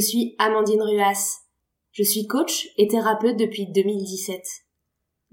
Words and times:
suis 0.00 0.34
Amandine 0.38 0.82
Ruas. 0.82 1.40
Je 1.92 2.02
suis 2.02 2.26
coach 2.26 2.68
et 2.76 2.88
thérapeute 2.88 3.36
depuis 3.36 3.66
2017. 3.66 4.42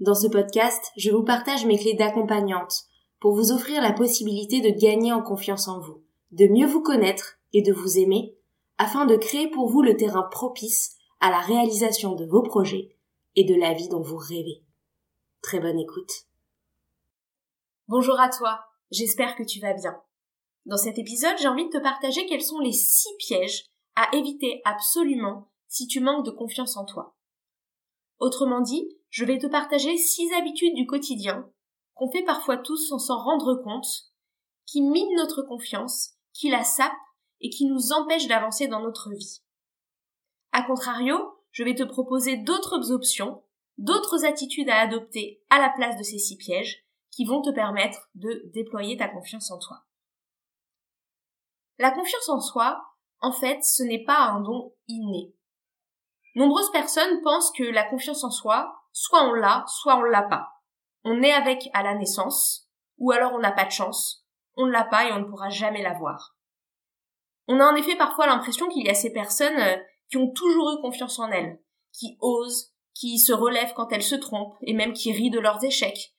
Dans 0.00 0.14
ce 0.14 0.28
podcast, 0.28 0.92
je 0.96 1.10
vous 1.10 1.24
partage 1.24 1.66
mes 1.66 1.78
clés 1.78 1.94
d'accompagnante 1.94 2.84
pour 3.20 3.34
vous 3.34 3.50
offrir 3.50 3.82
la 3.82 3.92
possibilité 3.92 4.60
de 4.60 4.78
gagner 4.78 5.12
en 5.12 5.22
confiance 5.22 5.68
en 5.68 5.80
vous, 5.80 6.04
de 6.30 6.46
mieux 6.46 6.66
vous 6.66 6.82
connaître 6.82 7.38
et 7.52 7.62
de 7.62 7.72
vous 7.72 7.98
aimer, 7.98 8.36
afin 8.78 9.06
de 9.06 9.16
créer 9.16 9.48
pour 9.50 9.68
vous 9.68 9.82
le 9.82 9.96
terrain 9.96 10.22
propice 10.30 10.96
à 11.20 11.30
la 11.30 11.40
réalisation 11.40 12.14
de 12.14 12.26
vos 12.26 12.42
projets 12.42 12.96
et 13.34 13.44
de 13.44 13.54
la 13.54 13.74
vie 13.74 13.88
dont 13.88 14.02
vous 14.02 14.18
rêvez. 14.18 14.62
Très 15.42 15.60
bonne 15.60 15.78
écoute. 15.78 16.12
Bonjour 17.88 18.20
à 18.20 18.28
toi, 18.28 18.60
j'espère 18.90 19.34
que 19.34 19.42
tu 19.42 19.60
vas 19.60 19.74
bien. 19.74 20.00
Dans 20.66 20.76
cet 20.76 20.98
épisode, 20.98 21.36
j'ai 21.40 21.48
envie 21.48 21.64
de 21.64 21.70
te 21.70 21.82
partager 21.82 22.26
quels 22.26 22.42
sont 22.42 22.60
les 22.60 22.72
six 22.72 23.08
pièges 23.18 23.64
à 23.98 24.14
éviter 24.14 24.62
absolument 24.64 25.50
si 25.66 25.88
tu 25.88 25.98
manques 25.98 26.24
de 26.24 26.30
confiance 26.30 26.76
en 26.76 26.84
toi. 26.84 27.16
Autrement 28.20 28.60
dit, 28.60 28.96
je 29.10 29.24
vais 29.24 29.38
te 29.38 29.48
partager 29.48 29.96
six 29.96 30.32
habitudes 30.34 30.74
du 30.74 30.86
quotidien 30.86 31.50
qu'on 31.94 32.08
fait 32.08 32.22
parfois 32.22 32.58
tous 32.58 32.88
sans 32.88 33.00
s'en 33.00 33.18
rendre 33.18 33.56
compte, 33.56 34.12
qui 34.66 34.82
minent 34.82 35.16
notre 35.16 35.42
confiance, 35.42 36.12
qui 36.32 36.48
la 36.48 36.62
sapent 36.62 36.92
et 37.40 37.50
qui 37.50 37.66
nous 37.66 37.92
empêchent 37.92 38.28
d'avancer 38.28 38.68
dans 38.68 38.80
notre 38.80 39.10
vie. 39.10 39.42
A 40.52 40.62
contrario, 40.62 41.16
je 41.50 41.64
vais 41.64 41.74
te 41.74 41.82
proposer 41.82 42.36
d'autres 42.36 42.92
options, 42.92 43.42
d'autres 43.78 44.24
attitudes 44.24 44.70
à 44.70 44.78
adopter 44.78 45.42
à 45.50 45.58
la 45.58 45.70
place 45.70 45.96
de 45.96 46.04
ces 46.04 46.18
six 46.18 46.36
pièges 46.36 46.84
qui 47.10 47.24
vont 47.24 47.42
te 47.42 47.50
permettre 47.50 48.08
de 48.14 48.44
déployer 48.54 48.96
ta 48.96 49.08
confiance 49.08 49.50
en 49.50 49.58
toi. 49.58 49.82
La 51.78 51.90
confiance 51.90 52.28
en 52.28 52.40
soi, 52.40 52.80
en 53.20 53.32
fait, 53.32 53.62
ce 53.62 53.82
n'est 53.82 54.04
pas 54.04 54.18
un 54.18 54.40
don 54.40 54.72
inné. 54.86 55.34
Nombreuses 56.34 56.70
personnes 56.70 57.20
pensent 57.22 57.50
que 57.52 57.64
la 57.64 57.84
confiance 57.84 58.22
en 58.24 58.30
soi, 58.30 58.74
soit 58.92 59.24
on 59.24 59.32
l'a, 59.32 59.64
soit 59.66 59.96
on 59.96 60.02
l'a 60.02 60.22
pas. 60.22 60.48
On 61.04 61.22
est 61.22 61.32
avec 61.32 61.68
à 61.72 61.82
la 61.82 61.94
naissance, 61.94 62.68
ou 62.98 63.12
alors 63.12 63.32
on 63.34 63.40
n'a 63.40 63.52
pas 63.52 63.64
de 63.64 63.70
chance, 63.70 64.24
on 64.56 64.66
ne 64.66 64.72
l'a 64.72 64.84
pas 64.84 65.08
et 65.08 65.12
on 65.12 65.20
ne 65.20 65.24
pourra 65.24 65.48
jamais 65.48 65.82
l'avoir. 65.82 66.36
On 67.46 67.60
a 67.60 67.64
en 67.64 67.76
effet 67.76 67.96
parfois 67.96 68.26
l'impression 68.26 68.68
qu'il 68.68 68.86
y 68.86 68.90
a 68.90 68.94
ces 68.94 69.12
personnes 69.12 69.58
euh, 69.58 69.76
qui 70.10 70.16
ont 70.16 70.30
toujours 70.30 70.70
eu 70.72 70.82
confiance 70.82 71.18
en 71.18 71.30
elles, 71.30 71.60
qui 71.92 72.18
osent, 72.20 72.72
qui 72.94 73.18
se 73.18 73.32
relèvent 73.32 73.72
quand 73.74 73.90
elles 73.92 74.02
se 74.02 74.16
trompent, 74.16 74.56
et 74.62 74.74
même 74.74 74.92
qui 74.92 75.12
rient 75.12 75.30
de 75.30 75.40
leurs 75.40 75.64
échecs, 75.64 76.12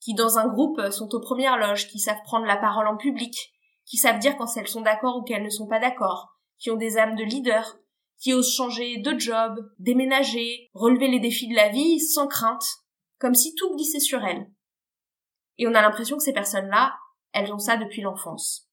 qui 0.00 0.14
dans 0.14 0.38
un 0.38 0.46
groupe 0.46 0.80
sont 0.90 1.08
aux 1.14 1.20
premières 1.20 1.56
loges, 1.56 1.88
qui 1.88 1.98
savent 1.98 2.22
prendre 2.24 2.46
la 2.46 2.56
parole 2.56 2.86
en 2.86 2.96
public, 2.96 3.52
qui 3.84 3.96
savent 3.96 4.18
dire 4.18 4.36
quand 4.36 4.46
elles 4.56 4.68
sont 4.68 4.82
d'accord 4.82 5.16
ou 5.16 5.22
qu'elles 5.22 5.42
ne 5.42 5.50
sont 5.50 5.66
pas 5.66 5.80
d'accord, 5.80 6.35
qui 6.58 6.70
ont 6.70 6.76
des 6.76 6.98
âmes 6.98 7.16
de 7.16 7.24
leader, 7.24 7.78
qui 8.18 8.32
osent 8.32 8.54
changer 8.54 8.98
de 8.98 9.18
job, 9.18 9.70
déménager, 9.78 10.70
relever 10.74 11.08
les 11.08 11.20
défis 11.20 11.48
de 11.48 11.54
la 11.54 11.68
vie 11.68 12.00
sans 12.00 12.26
crainte, 12.26 12.64
comme 13.18 13.34
si 13.34 13.54
tout 13.54 13.74
glissait 13.74 14.00
sur 14.00 14.24
elles. 14.24 14.50
Et 15.58 15.66
on 15.66 15.74
a 15.74 15.82
l'impression 15.82 16.16
que 16.16 16.22
ces 16.22 16.32
personnes-là, 16.32 16.94
elles 17.32 17.52
ont 17.52 17.58
ça 17.58 17.76
depuis 17.76 18.02
l'enfance. 18.02 18.68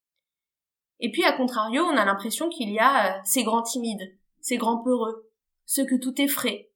Et 1.00 1.12
puis, 1.12 1.24
à 1.24 1.34
contrario, 1.34 1.84
on 1.84 1.98
a 1.98 2.06
l'impression 2.06 2.50
qu'il 2.50 2.70
y 2.70 2.80
a 2.80 3.18
euh, 3.18 3.22
ces 3.26 3.44
grands 3.44 3.64
timides, 3.64 4.18
ces 4.40 4.58
grands 4.58 4.82
peureux, 4.82 5.30
ceux 5.66 5.86
que 5.86 5.96
tout 5.96 6.22
est 6.22 6.28
frais, 6.28 6.72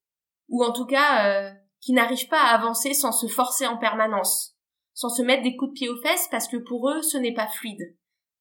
ou 0.49 0.63
en 0.63 0.73
tout 0.73 0.85
cas, 0.85 1.27
euh, 1.27 1.53
qui 1.79 1.93
n'arrivent 1.93 2.27
pas 2.27 2.41
à 2.41 2.55
avancer 2.55 2.93
sans 2.93 3.11
se 3.11 3.27
forcer 3.27 3.67
en 3.67 3.77
permanence, 3.77 4.57
sans 4.93 5.09
se 5.09 5.21
mettre 5.21 5.43
des 5.43 5.55
coups 5.55 5.71
de 5.71 5.75
pied 5.75 5.89
aux 5.89 6.01
fesses 6.01 6.27
parce 6.31 6.47
que 6.47 6.57
pour 6.57 6.89
eux, 6.89 7.01
ce 7.01 7.17
n'est 7.17 7.33
pas 7.33 7.47
fluide, 7.47 7.96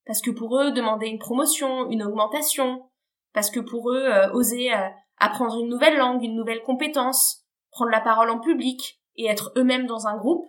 parce 0.07 0.23
que 0.23 0.31
pour 0.31 0.59
eux, 0.59 0.71
demander 0.71 1.09
une 1.09 1.19
promotion, 1.19 1.91
une 1.91 2.03
augmentation, 2.03 2.89
parce 3.33 3.51
que 3.51 3.61
pour 3.61 3.91
eux, 3.91 4.05
euh, 4.07 4.33
oser 4.33 4.73
euh, 4.73 4.89
apprendre 5.19 5.61
une 5.61 5.69
nouvelle 5.69 5.99
langue, 5.99 6.23
une 6.23 6.37
nouvelle 6.37 6.63
compétence, 6.63 7.45
prendre 7.71 7.91
la 7.91 8.01
parole 8.01 8.31
en 8.31 8.39
public 8.39 9.03
et 9.17 9.27
être 9.27 9.53
eux-mêmes 9.57 9.87
dans 9.87 10.07
un 10.07 10.17
groupe, 10.17 10.47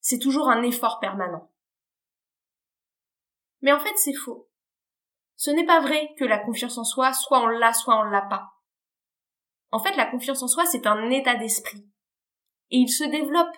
c'est 0.00 0.18
toujours 0.18 0.48
un 0.48 0.62
effort 0.62 0.98
permanent. 0.98 1.52
Mais 3.60 3.72
en 3.72 3.78
fait, 3.78 3.96
c'est 3.96 4.14
faux. 4.14 4.48
Ce 5.36 5.50
n'est 5.50 5.66
pas 5.66 5.80
vrai 5.80 6.14
que 6.18 6.24
la 6.24 6.38
confiance 6.38 6.78
en 6.78 6.84
soi, 6.84 7.12
soit 7.12 7.40
on 7.40 7.46
l'a, 7.46 7.72
soit 7.72 7.98
on 8.00 8.04
l'a 8.04 8.22
pas. 8.22 8.48
En 9.70 9.78
fait, 9.78 9.96
la 9.96 10.06
confiance 10.06 10.42
en 10.42 10.48
soi, 10.48 10.64
c'est 10.66 10.86
un 10.86 11.10
état 11.10 11.36
d'esprit. 11.36 11.86
Et 12.70 12.78
il 12.78 12.88
se 12.88 13.04
développe. 13.04 13.54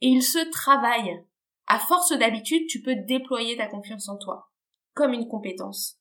Et 0.00 0.08
il 0.08 0.22
se 0.22 0.38
travaille 0.50 1.24
à 1.66 1.78
force 1.78 2.12
d'habitude, 2.12 2.66
tu 2.68 2.82
peux 2.82 2.96
déployer 2.96 3.56
ta 3.56 3.66
confiance 3.66 4.08
en 4.08 4.18
toi, 4.18 4.50
comme 4.94 5.12
une 5.12 5.28
compétence. 5.28 5.98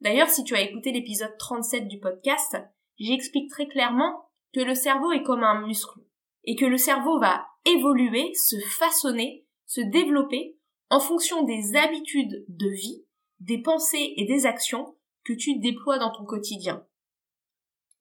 D'ailleurs, 0.00 0.28
si 0.28 0.44
tu 0.44 0.54
as 0.54 0.60
écouté 0.60 0.92
l'épisode 0.92 1.36
37 1.38 1.88
du 1.88 1.98
podcast, 1.98 2.56
j'explique 2.98 3.50
très 3.50 3.66
clairement 3.66 4.28
que 4.52 4.60
le 4.60 4.74
cerveau 4.74 5.12
est 5.12 5.22
comme 5.22 5.42
un 5.42 5.66
muscle, 5.66 6.00
et 6.44 6.56
que 6.56 6.66
le 6.66 6.78
cerveau 6.78 7.18
va 7.18 7.46
évoluer, 7.64 8.32
se 8.34 8.56
façonner, 8.78 9.46
se 9.66 9.80
développer 9.80 10.58
en 10.90 11.00
fonction 11.00 11.42
des 11.42 11.76
habitudes 11.76 12.44
de 12.48 12.68
vie, 12.68 13.04
des 13.40 13.60
pensées 13.60 14.14
et 14.16 14.26
des 14.26 14.46
actions 14.46 14.96
que 15.24 15.32
tu 15.32 15.58
déploies 15.58 15.98
dans 15.98 16.12
ton 16.12 16.24
quotidien. 16.24 16.86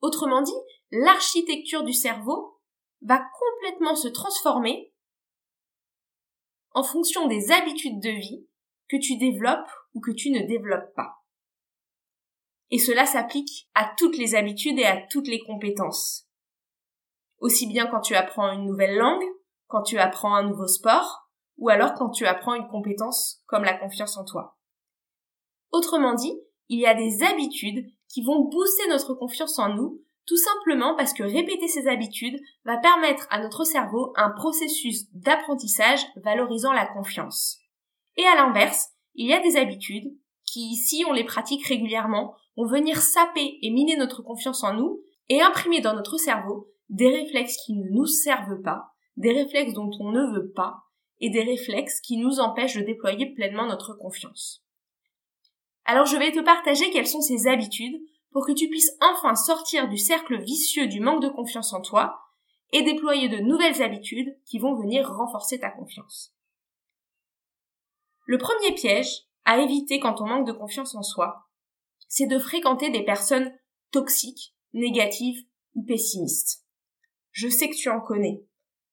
Autrement 0.02 0.42
dit, 0.42 0.52
l'architecture 0.92 1.84
du 1.84 1.94
cerveau 1.94 2.60
va 3.02 3.24
complètement 3.40 3.96
se 3.96 4.10
transformer 4.10 4.93
en 6.74 6.84
fonction 6.84 7.28
des 7.28 7.52
habitudes 7.52 8.00
de 8.02 8.10
vie 8.10 8.48
que 8.90 8.98
tu 8.98 9.18
développes 9.18 9.70
ou 9.94 10.02
que 10.02 10.12
tu 10.12 10.32
ne 10.32 10.46
développes 10.46 10.94
pas. 10.96 11.24
Et 12.72 12.80
cela 12.80 13.06
s'applique 13.06 13.70
à 13.76 13.94
toutes 13.98 14.18
les 14.18 14.36
habitudes 14.36 14.80
et 14.80 14.86
à 14.86 15.02
toutes 15.10 15.28
les 15.28 15.40
compétences. 15.40 16.28
Aussi 17.40 17.68
bien 17.68 17.88
quand 17.88 18.02
tu 18.02 18.16
apprends 18.16 18.52
une 18.52 18.66
nouvelle 18.66 18.98
langue, 18.98 19.24
quand 19.68 19.84
tu 19.84 20.00
apprends 20.00 20.34
un 20.34 20.48
nouveau 20.48 20.68
sport, 20.68 21.30
ou 21.58 21.70
alors 21.70 21.94
quand 21.94 22.10
tu 22.10 22.26
apprends 22.26 22.56
une 22.56 22.68
compétence 22.68 23.44
comme 23.46 23.64
la 23.64 23.78
confiance 23.78 24.18
en 24.18 24.26
toi. 24.26 24.58
Autrement 25.72 26.14
dit, 26.14 26.40
il 26.70 26.80
y 26.80 26.86
a 26.88 26.96
des 26.96 27.24
habitudes 27.24 27.86
qui 28.08 28.24
vont 28.24 28.46
booster 28.46 28.88
notre 28.90 29.14
confiance 29.14 29.60
en 29.60 29.70
nous 29.76 30.02
tout 30.26 30.38
simplement 30.38 30.96
parce 30.96 31.14
que 31.14 31.24
répéter 31.24 31.68
ces 31.68 31.88
habitudes 31.88 32.40
va 32.66 32.78
permettre 32.78 33.28
à 33.30 33.42
notre 33.42 33.66
cerveau 33.66 34.14
un 34.16 34.30
processus 34.30 35.12
d'apprentissage 35.14 36.06
valorisant 36.24 36.72
la 36.72 36.88
confiance. 36.88 37.60
Et 38.16 38.26
à 38.26 38.36
l'inverse, 38.36 38.90
il 39.16 39.28
y 39.28 39.34
a 39.34 39.42
des 39.42 39.58
habitudes 39.58 40.16
qui, 40.46 40.76
si 40.76 41.04
on 41.08 41.14
les 41.14 41.24
pratique 41.24 41.66
régulièrement, 41.66 42.36
vont 42.56 42.68
venir 42.68 43.02
saper 43.02 43.58
et 43.62 43.72
miner 43.72 43.98
notre 43.98 44.22
confiance 44.22 44.64
en 44.64 44.74
nous 44.74 45.02
et 45.30 45.42
imprimer 45.42 45.82
dans 45.82 45.96
notre 45.96 46.18
cerveau 46.18 46.70
des 46.90 47.10
réflexes 47.10 47.58
qui 47.66 47.74
ne 47.74 47.90
nous 47.90 48.06
servent 48.06 48.62
pas, 48.62 48.92
des 49.18 49.34
réflexes 49.34 49.74
dont 49.74 49.90
on 50.00 50.12
ne 50.12 50.34
veut 50.34 50.52
pas, 50.52 50.84
et 51.20 51.30
des 51.30 51.44
réflexes 51.44 52.02
qui 52.02 52.18
nous 52.18 52.40
empêchent 52.40 52.76
de 52.76 52.82
déployer 52.82 53.34
pleinement 53.34 53.66
notre 53.66 53.94
confiance. 53.94 54.64
Alors 55.86 56.06
je 56.06 56.18
vais 56.18 56.32
te 56.32 56.40
partager 56.40 56.90
quelles 56.92 57.08
sont 57.08 57.22
ces 57.22 57.48
habitudes 57.48 58.02
pour 58.34 58.46
que 58.48 58.52
tu 58.52 58.68
puisses 58.68 58.98
enfin 59.00 59.36
sortir 59.36 59.88
du 59.88 59.98
cercle 59.98 60.42
vicieux 60.42 60.88
du 60.88 61.00
manque 61.00 61.22
de 61.22 61.30
confiance 61.30 61.72
en 61.72 61.82
toi 61.82 62.20
et 62.72 62.82
déployer 62.82 63.30
de 63.30 63.38
nouvelles 63.38 63.82
habitudes 63.84 64.36
qui 64.46 64.58
vont 64.58 64.74
venir 64.74 65.08
renforcer 65.08 65.60
ta 65.60 65.70
confiance. 65.70 66.34
Le 68.26 68.40
premier 68.40 68.74
piège 68.74 69.28
à 69.46 69.60
éviter 69.60 70.00
quand 70.00 70.20
on 70.20 70.26
manque 70.26 70.48
de 70.48 70.52
confiance 70.52 70.96
en 70.96 71.04
soi, 71.04 71.48
c'est 72.08 72.26
de 72.26 72.40
fréquenter 72.40 72.90
des 72.90 73.04
personnes 73.04 73.54
toxiques, 73.92 74.56
négatives 74.74 75.46
ou 75.76 75.84
pessimistes. 75.84 76.64
Je 77.32 77.50
sais 77.50 77.70
que 77.70 77.76
tu 77.76 77.90
en 77.90 78.02
connais. 78.02 78.44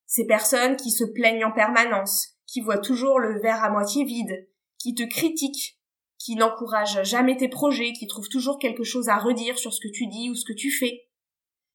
Ces 0.06 0.26
personnes 0.26 0.76
qui 0.76 0.90
se 0.90 1.04
plaignent 1.04 1.44
en 1.44 1.52
permanence, 1.52 2.36
qui 2.46 2.60
voient 2.60 2.78
toujours 2.78 3.18
le 3.18 3.40
verre 3.40 3.62
à 3.64 3.70
moitié 3.70 4.04
vide, 4.04 4.48
qui 4.78 4.94
te 4.94 5.04
critiquent 5.04 5.79
qui 6.20 6.36
n'encourage 6.36 7.02
jamais 7.02 7.38
tes 7.38 7.48
projets, 7.48 7.94
qui 7.94 8.06
trouve 8.06 8.28
toujours 8.28 8.58
quelque 8.58 8.84
chose 8.84 9.08
à 9.08 9.16
redire 9.16 9.58
sur 9.58 9.72
ce 9.72 9.80
que 9.80 9.92
tu 9.92 10.06
dis 10.06 10.28
ou 10.28 10.34
ce 10.34 10.44
que 10.44 10.52
tu 10.52 10.70
fais. 10.70 11.08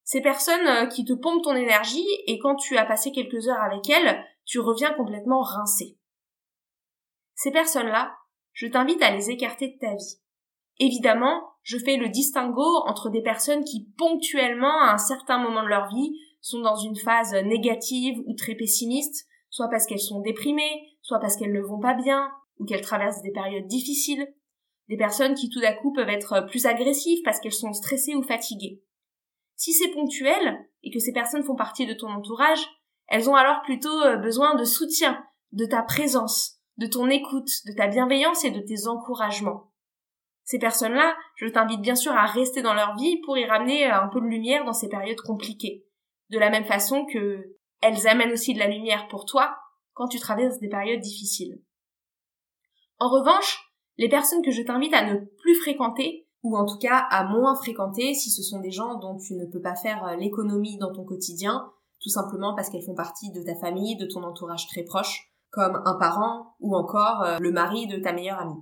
Ces 0.03 0.21
personnes 0.21 0.67
euh, 0.67 0.85
qui 0.85 1.03
te 1.03 1.13
pompent 1.13 1.43
ton 1.43 1.55
énergie 1.55 2.07
et 2.27 2.37
quand 2.37 2.55
tu 2.55 2.77
as 2.77 2.85
passé 2.85 3.11
quelques 3.11 3.47
heures 3.47 3.61
avec 3.61 3.89
elles, 3.89 4.23
tu 4.45 4.59
reviens 4.59 4.93
complètement 4.93 5.41
rincé. 5.41 5.97
Ces 7.33 7.51
personnes-là, 7.51 8.15
je 8.53 8.67
t'invite 8.67 9.01
à 9.01 9.09
les 9.09 9.31
écarter 9.31 9.69
de 9.69 9.79
ta 9.79 9.95
vie. 9.95 10.19
Évidemment, 10.77 11.41
je 11.63 11.79
fais 11.79 11.97
le 11.97 12.09
distinguo 12.09 12.83
entre 12.85 13.09
des 13.09 13.23
personnes 13.23 13.63
qui 13.63 13.89
ponctuellement, 13.97 14.79
à 14.83 14.93
un 14.93 14.99
certain 14.99 15.39
moment 15.39 15.63
de 15.63 15.69
leur 15.69 15.87
vie, 15.89 16.19
sont 16.41 16.59
dans 16.59 16.75
une 16.75 16.95
phase 16.95 17.33
négative 17.33 18.19
ou 18.27 18.35
très 18.35 18.53
pessimiste, 18.53 19.25
soit 19.49 19.69
parce 19.69 19.87
qu'elles 19.87 19.99
sont 19.99 20.21
déprimées, 20.21 20.99
soit 21.01 21.19
parce 21.19 21.35
qu'elles 21.35 21.53
ne 21.53 21.61
vont 21.61 21.79
pas 21.79 21.95
bien, 21.95 22.29
ou 22.59 22.65
qu'elles 22.65 22.81
traversent 22.81 23.21
des 23.21 23.31
périodes 23.31 23.67
difficiles, 23.67 24.27
des 24.87 24.97
personnes 24.97 25.33
qui 25.33 25.49
tout 25.49 25.59
d'un 25.59 25.73
coup 25.73 25.93
peuvent 25.93 26.09
être 26.09 26.45
plus 26.47 26.65
agressives 26.65 27.21
parce 27.23 27.39
qu'elles 27.39 27.53
sont 27.53 27.73
stressées 27.73 28.15
ou 28.15 28.23
fatiguées. 28.23 28.83
Si 29.55 29.73
c'est 29.73 29.91
ponctuel 29.91 30.67
et 30.83 30.91
que 30.91 30.99
ces 30.99 31.13
personnes 31.13 31.43
font 31.43 31.55
partie 31.55 31.85
de 31.85 31.93
ton 31.93 32.09
entourage, 32.09 32.67
elles 33.07 33.29
ont 33.29 33.35
alors 33.35 33.61
plutôt 33.63 34.01
euh, 34.01 34.17
besoin 34.17 34.55
de 34.55 34.63
soutien, 34.63 35.23
de 35.51 35.65
ta 35.65 35.81
présence, 35.81 36.59
de 36.77 36.87
ton 36.87 37.09
écoute, 37.09 37.49
de 37.65 37.73
ta 37.73 37.87
bienveillance 37.87 38.43
et 38.43 38.51
de 38.51 38.59
tes 38.59 38.87
encouragements. 38.87 39.71
Ces 40.43 40.59
personnes-là, 40.59 41.15
je 41.35 41.47
t'invite 41.47 41.81
bien 41.81 41.95
sûr 41.95 42.11
à 42.11 42.25
rester 42.25 42.61
dans 42.61 42.73
leur 42.73 42.95
vie 42.95 43.19
pour 43.21 43.37
y 43.37 43.45
ramener 43.45 43.85
un 43.85 44.07
peu 44.09 44.19
de 44.19 44.27
lumière 44.27 44.65
dans 44.65 44.73
ces 44.73 44.89
périodes 44.89 45.21
compliquées. 45.21 45.85
De 46.29 46.37
la 46.37 46.49
même 46.49 46.65
façon 46.65 47.05
que 47.05 47.55
elles 47.81 48.07
amènent 48.07 48.31
aussi 48.31 48.53
de 48.53 48.59
la 48.59 48.67
lumière 48.67 49.07
pour 49.07 49.25
toi 49.25 49.57
quand 49.93 50.07
tu 50.07 50.19
traverses 50.19 50.59
des 50.59 50.69
périodes 50.69 51.01
difficiles. 51.01 51.61
En 52.99 53.09
revanche, 53.09 53.71
les 53.97 54.09
personnes 54.09 54.41
que 54.41 54.51
je 54.51 54.61
t'invite 54.61 54.93
à 54.93 55.05
ne 55.05 55.19
plus 55.19 55.55
fréquenter, 55.55 56.27
ou 56.43 56.57
en 56.57 56.65
tout 56.65 56.77
cas 56.77 57.07
à 57.09 57.23
moins 57.23 57.55
fréquenter 57.55 58.13
si 58.13 58.29
ce 58.29 58.43
sont 58.43 58.59
des 58.59 58.71
gens 58.71 58.99
dont 58.99 59.17
tu 59.17 59.33
ne 59.35 59.45
peux 59.45 59.61
pas 59.61 59.75
faire 59.75 60.05
euh, 60.05 60.15
l'économie 60.15 60.77
dans 60.77 60.93
ton 60.93 61.03
quotidien, 61.03 61.71
tout 62.01 62.09
simplement 62.09 62.55
parce 62.55 62.69
qu'elles 62.69 62.85
font 62.85 62.95
partie 62.95 63.31
de 63.31 63.41
ta 63.41 63.55
famille, 63.55 63.97
de 63.97 64.05
ton 64.05 64.23
entourage 64.23 64.67
très 64.67 64.83
proche, 64.83 65.31
comme 65.49 65.81
un 65.85 65.95
parent 65.95 66.55
ou 66.59 66.75
encore 66.75 67.23
euh, 67.23 67.37
le 67.39 67.51
mari 67.51 67.87
de 67.87 67.97
ta 67.97 68.13
meilleure 68.13 68.39
amie. 68.39 68.61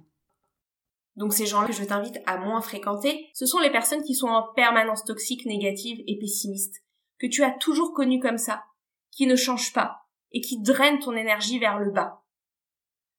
Donc 1.16 1.34
ces 1.34 1.46
gens 1.46 1.66
que 1.66 1.74
je 1.74 1.84
t'invite 1.84 2.20
à 2.26 2.38
moins 2.38 2.62
fréquenter, 2.62 3.28
ce 3.34 3.46
sont 3.46 3.60
les 3.60 3.72
personnes 3.72 4.04
qui 4.04 4.16
sont 4.16 4.30
en 4.30 4.54
permanence 4.56 5.04
toxiques, 5.04 5.46
négatives 5.46 6.04
et 6.08 6.18
pessimistes, 6.18 6.84
que 7.20 7.28
tu 7.28 7.44
as 7.44 7.52
toujours 7.52 7.94
connues 7.94 8.20
comme 8.20 8.38
ça, 8.38 8.64
qui 9.12 9.28
ne 9.28 9.36
changent 9.36 9.74
pas 9.74 10.08
et 10.32 10.42
qui 10.42 10.62
drainent 10.62 11.00
ton 11.00 11.16
énergie 11.16 11.60
vers 11.60 11.80
le 11.80 11.92
bas. 11.92 12.24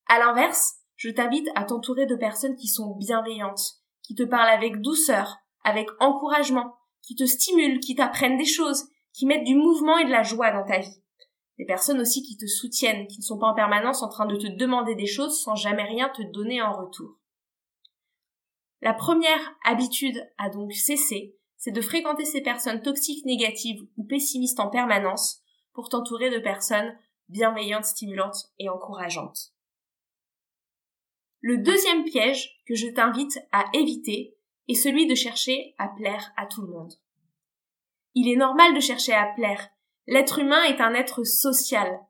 À 0.08 0.18
l'inverse, 0.18 0.80
je 0.96 1.10
t'invite 1.10 1.48
à 1.54 1.64
t'entourer 1.64 2.06
de 2.06 2.16
personnes 2.16 2.56
qui 2.56 2.68
sont 2.68 2.94
bienveillantes, 2.96 3.80
qui 4.02 4.14
te 4.14 4.22
parlent 4.22 4.50
avec 4.50 4.80
douceur, 4.80 5.36
avec 5.64 5.88
encouragement, 6.00 6.74
qui 7.02 7.14
te 7.14 7.24
stimulent, 7.24 7.80
qui 7.80 7.94
t'apprennent 7.94 8.38
des 8.38 8.44
choses, 8.44 8.84
qui 9.12 9.26
mettent 9.26 9.44
du 9.44 9.54
mouvement 9.54 9.98
et 9.98 10.04
de 10.04 10.10
la 10.10 10.22
joie 10.22 10.50
dans 10.50 10.64
ta 10.64 10.78
vie. 10.78 11.02
Des 11.58 11.64
personnes 11.64 12.00
aussi 12.00 12.22
qui 12.22 12.36
te 12.36 12.46
soutiennent, 12.46 13.06
qui 13.06 13.18
ne 13.18 13.24
sont 13.24 13.38
pas 13.38 13.46
en 13.46 13.54
permanence 13.54 14.02
en 14.02 14.08
train 14.08 14.26
de 14.26 14.36
te 14.36 14.48
demander 14.48 14.94
des 14.94 15.06
choses 15.06 15.40
sans 15.40 15.54
jamais 15.54 15.84
rien 15.84 16.08
te 16.08 16.22
donner 16.22 16.60
en 16.60 16.72
retour. 16.72 17.16
La 18.82 18.92
première 18.92 19.56
habitude 19.64 20.20
à 20.36 20.50
donc 20.50 20.72
cesser, 20.72 21.36
c'est 21.56 21.70
de 21.70 21.80
fréquenter 21.80 22.24
ces 22.24 22.42
personnes 22.42 22.82
toxiques, 22.82 23.24
négatives 23.24 23.86
ou 23.96 24.04
pessimistes 24.04 24.60
en 24.60 24.68
permanence 24.68 25.40
pour 25.72 25.88
t'entourer 25.88 26.30
de 26.30 26.38
personnes 26.38 26.94
bienveillantes, 27.28 27.86
stimulantes 27.86 28.50
et 28.58 28.68
encourageantes. 28.68 29.53
Le 31.46 31.58
deuxième 31.58 32.04
piège 32.04 32.58
que 32.66 32.74
je 32.74 32.86
t'invite 32.88 33.38
à 33.52 33.66
éviter 33.74 34.34
est 34.66 34.74
celui 34.74 35.06
de 35.06 35.14
chercher 35.14 35.74
à 35.76 35.88
plaire 35.88 36.32
à 36.38 36.46
tout 36.46 36.62
le 36.62 36.72
monde. 36.72 36.94
Il 38.14 38.32
est 38.32 38.36
normal 38.36 38.72
de 38.72 38.80
chercher 38.80 39.12
à 39.12 39.26
plaire. 39.36 39.68
L'être 40.06 40.38
humain 40.38 40.62
est 40.62 40.80
un 40.80 40.94
être 40.94 41.22
social. 41.22 42.00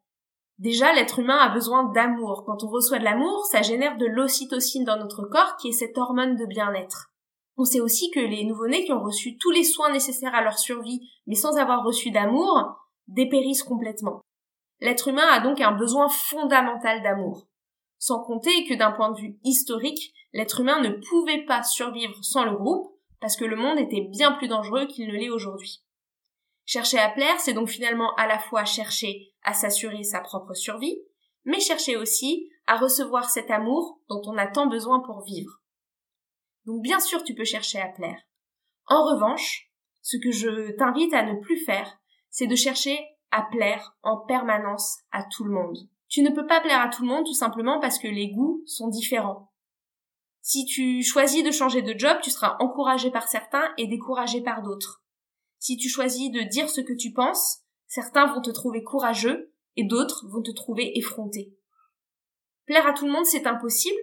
Déjà, 0.58 0.92
l'être 0.92 1.18
humain 1.18 1.38
a 1.38 1.48
besoin 1.48 1.90
d'amour. 1.90 2.44
Quand 2.46 2.62
on 2.62 2.70
reçoit 2.70 3.00
de 3.00 3.04
l'amour, 3.04 3.44
ça 3.46 3.60
génère 3.60 3.96
de 3.96 4.06
l'ocytocine 4.06 4.84
dans 4.84 4.98
notre 4.98 5.24
corps 5.24 5.56
qui 5.56 5.70
est 5.70 5.72
cette 5.72 5.98
hormone 5.98 6.36
de 6.36 6.46
bien-être. 6.46 7.10
On 7.56 7.64
sait 7.64 7.80
aussi 7.80 8.12
que 8.12 8.20
les 8.20 8.44
nouveau-nés 8.44 8.84
qui 8.84 8.92
ont 8.92 9.02
reçu 9.02 9.36
tous 9.36 9.50
les 9.50 9.64
soins 9.64 9.90
nécessaires 9.90 10.36
à 10.36 10.44
leur 10.44 10.60
survie, 10.60 11.10
mais 11.26 11.34
sans 11.34 11.56
avoir 11.56 11.82
reçu 11.82 12.12
d'amour, 12.12 12.76
dépérissent 13.08 13.64
complètement. 13.64 14.20
L'être 14.78 15.08
humain 15.08 15.26
a 15.28 15.40
donc 15.40 15.60
un 15.60 15.72
besoin 15.72 16.08
fondamental 16.08 17.02
d'amour 17.02 17.48
sans 18.04 18.22
compter 18.22 18.66
que 18.66 18.74
d'un 18.74 18.92
point 18.92 19.12
de 19.12 19.18
vue 19.18 19.38
historique, 19.44 20.12
l'être 20.34 20.60
humain 20.60 20.78
ne 20.82 20.90
pouvait 20.90 21.46
pas 21.46 21.62
survivre 21.62 22.22
sans 22.22 22.44
le 22.44 22.54
groupe, 22.54 22.94
parce 23.18 23.34
que 23.34 23.46
le 23.46 23.56
monde 23.56 23.78
était 23.78 24.06
bien 24.10 24.32
plus 24.32 24.46
dangereux 24.46 24.86
qu'il 24.86 25.08
ne 25.08 25.14
l'est 25.14 25.30
aujourd'hui. 25.30 25.82
Chercher 26.66 26.98
à 26.98 27.08
plaire, 27.08 27.40
c'est 27.40 27.54
donc 27.54 27.70
finalement 27.70 28.14
à 28.16 28.26
la 28.26 28.38
fois 28.38 28.66
chercher 28.66 29.32
à 29.42 29.54
s'assurer 29.54 30.02
sa 30.02 30.20
propre 30.20 30.52
survie, 30.52 30.98
mais 31.46 31.60
chercher 31.60 31.96
aussi 31.96 32.50
à 32.66 32.76
recevoir 32.76 33.30
cet 33.30 33.50
amour 33.50 34.02
dont 34.10 34.20
on 34.26 34.36
a 34.36 34.48
tant 34.48 34.66
besoin 34.66 35.00
pour 35.00 35.24
vivre. 35.24 35.62
Donc 36.66 36.82
bien 36.82 37.00
sûr 37.00 37.24
tu 37.24 37.34
peux 37.34 37.44
chercher 37.44 37.80
à 37.80 37.88
plaire. 37.88 38.20
En 38.84 39.02
revanche, 39.14 39.70
ce 40.02 40.18
que 40.18 40.30
je 40.30 40.76
t'invite 40.76 41.14
à 41.14 41.22
ne 41.22 41.40
plus 41.40 41.64
faire, 41.64 41.96
c'est 42.28 42.48
de 42.48 42.54
chercher 42.54 42.98
à 43.30 43.48
plaire 43.50 43.96
en 44.02 44.18
permanence 44.26 44.98
à 45.10 45.24
tout 45.24 45.44
le 45.44 45.54
monde. 45.54 45.88
Tu 46.14 46.22
ne 46.22 46.30
peux 46.30 46.46
pas 46.46 46.60
plaire 46.60 46.80
à 46.80 46.88
tout 46.88 47.02
le 47.02 47.08
monde 47.08 47.26
tout 47.26 47.34
simplement 47.34 47.80
parce 47.80 47.98
que 47.98 48.06
les 48.06 48.30
goûts 48.30 48.62
sont 48.66 48.86
différents. 48.86 49.52
Si 50.42 50.64
tu 50.64 51.02
choisis 51.02 51.42
de 51.42 51.50
changer 51.50 51.82
de 51.82 51.98
job, 51.98 52.18
tu 52.22 52.30
seras 52.30 52.56
encouragé 52.60 53.10
par 53.10 53.26
certains 53.26 53.74
et 53.78 53.88
découragé 53.88 54.40
par 54.40 54.62
d'autres. 54.62 55.02
Si 55.58 55.76
tu 55.76 55.88
choisis 55.88 56.30
de 56.30 56.42
dire 56.42 56.70
ce 56.70 56.80
que 56.80 56.92
tu 56.92 57.12
penses, 57.12 57.62
certains 57.88 58.32
vont 58.32 58.40
te 58.40 58.52
trouver 58.52 58.84
courageux 58.84 59.52
et 59.74 59.82
d'autres 59.82 60.28
vont 60.28 60.40
te 60.40 60.52
trouver 60.52 60.96
effronté. 60.96 61.52
Plaire 62.64 62.86
à 62.86 62.92
tout 62.92 63.06
le 63.06 63.12
monde, 63.12 63.26
c'est 63.26 63.48
impossible. 63.48 63.98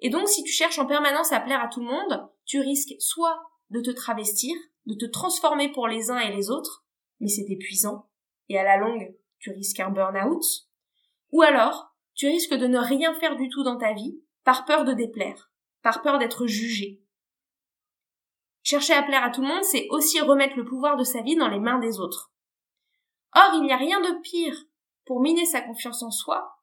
Et 0.00 0.08
donc, 0.08 0.26
si 0.28 0.44
tu 0.44 0.50
cherches 0.50 0.78
en 0.78 0.86
permanence 0.86 1.30
à 1.30 1.40
plaire 1.40 1.60
à 1.60 1.68
tout 1.68 1.80
le 1.80 1.88
monde, 1.88 2.26
tu 2.46 2.60
risques 2.60 2.94
soit 3.00 3.38
de 3.68 3.82
te 3.82 3.90
travestir, 3.90 4.56
de 4.86 4.94
te 4.94 5.10
transformer 5.10 5.70
pour 5.70 5.88
les 5.88 6.10
uns 6.10 6.20
et 6.20 6.34
les 6.34 6.48
autres, 6.48 6.86
mais 7.20 7.28
c'est 7.28 7.50
épuisant, 7.50 8.08
et 8.48 8.58
à 8.58 8.64
la 8.64 8.78
longue, 8.78 9.14
tu 9.40 9.50
risques 9.50 9.80
un 9.80 9.90
burn-out, 9.90 10.42
ou 11.34 11.42
alors, 11.42 11.92
tu 12.14 12.28
risques 12.28 12.54
de 12.54 12.68
ne 12.68 12.78
rien 12.78 13.12
faire 13.18 13.34
du 13.34 13.48
tout 13.48 13.64
dans 13.64 13.76
ta 13.76 13.92
vie 13.92 14.22
par 14.44 14.64
peur 14.64 14.84
de 14.84 14.92
déplaire, 14.92 15.50
par 15.82 16.00
peur 16.00 16.18
d'être 16.18 16.46
jugé. 16.46 17.02
Chercher 18.62 18.92
à 18.92 19.02
plaire 19.02 19.24
à 19.24 19.30
tout 19.30 19.40
le 19.40 19.48
monde, 19.48 19.64
c'est 19.64 19.88
aussi 19.90 20.20
remettre 20.20 20.56
le 20.56 20.64
pouvoir 20.64 20.96
de 20.96 21.02
sa 21.02 21.22
vie 21.22 21.34
dans 21.34 21.48
les 21.48 21.58
mains 21.58 21.80
des 21.80 21.98
autres. 21.98 22.32
Or, 23.34 23.50
il 23.54 23.62
n'y 23.62 23.72
a 23.72 23.76
rien 23.76 24.00
de 24.00 24.20
pire 24.20 24.56
pour 25.06 25.20
miner 25.20 25.44
sa 25.44 25.60
confiance 25.60 26.04
en 26.04 26.12
soi 26.12 26.56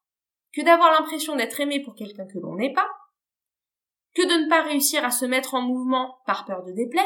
que 0.54 0.62
d'avoir 0.62 0.90
l'impression 0.92 1.36
d'être 1.36 1.60
aimé 1.60 1.82
pour 1.82 1.94
quelqu'un 1.94 2.26
que 2.26 2.38
l'on 2.38 2.54
n'est 2.54 2.72
pas, 2.72 2.88
que 4.14 4.22
de 4.22 4.44
ne 4.44 4.48
pas 4.48 4.62
réussir 4.62 5.04
à 5.04 5.10
se 5.10 5.26
mettre 5.26 5.52
en 5.52 5.60
mouvement 5.60 6.22
par 6.24 6.46
peur 6.46 6.64
de 6.64 6.72
déplaire, 6.72 7.04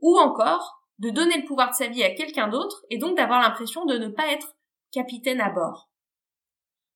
ou 0.00 0.18
encore 0.18 0.80
de 0.98 1.10
donner 1.10 1.42
le 1.42 1.46
pouvoir 1.46 1.68
de 1.68 1.74
sa 1.74 1.88
vie 1.88 2.04
à 2.04 2.14
quelqu'un 2.14 2.48
d'autre 2.48 2.86
et 2.88 2.96
donc 2.96 3.18
d'avoir 3.18 3.42
l'impression 3.42 3.84
de 3.84 3.98
ne 3.98 4.08
pas 4.08 4.32
être 4.32 4.56
capitaine 4.92 5.42
à 5.42 5.50
bord. 5.50 5.88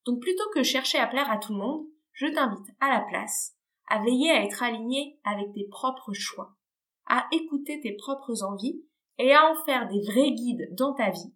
Donc 0.06 0.20
plutôt 0.20 0.48
que 0.54 0.62
chercher 0.62 0.98
à 0.98 1.06
plaire 1.06 1.30
à 1.30 1.38
tout 1.38 1.52
le 1.52 1.58
monde, 1.58 1.86
je 2.12 2.26
t'invite 2.26 2.74
à 2.80 2.88
la 2.88 3.00
place 3.00 3.56
à 3.88 4.02
veiller 4.02 4.30
à 4.30 4.42
être 4.42 4.62
aligné 4.62 5.18
avec 5.24 5.52
tes 5.52 5.66
propres 5.70 6.12
choix, 6.14 6.56
à 7.06 7.26
écouter 7.32 7.80
tes 7.80 7.92
propres 7.92 8.42
envies 8.42 8.82
et 9.18 9.34
à 9.34 9.50
en 9.50 9.64
faire 9.64 9.88
des 9.88 10.00
vrais 10.00 10.32
guides 10.32 10.68
dans 10.72 10.94
ta 10.94 11.10
vie, 11.10 11.34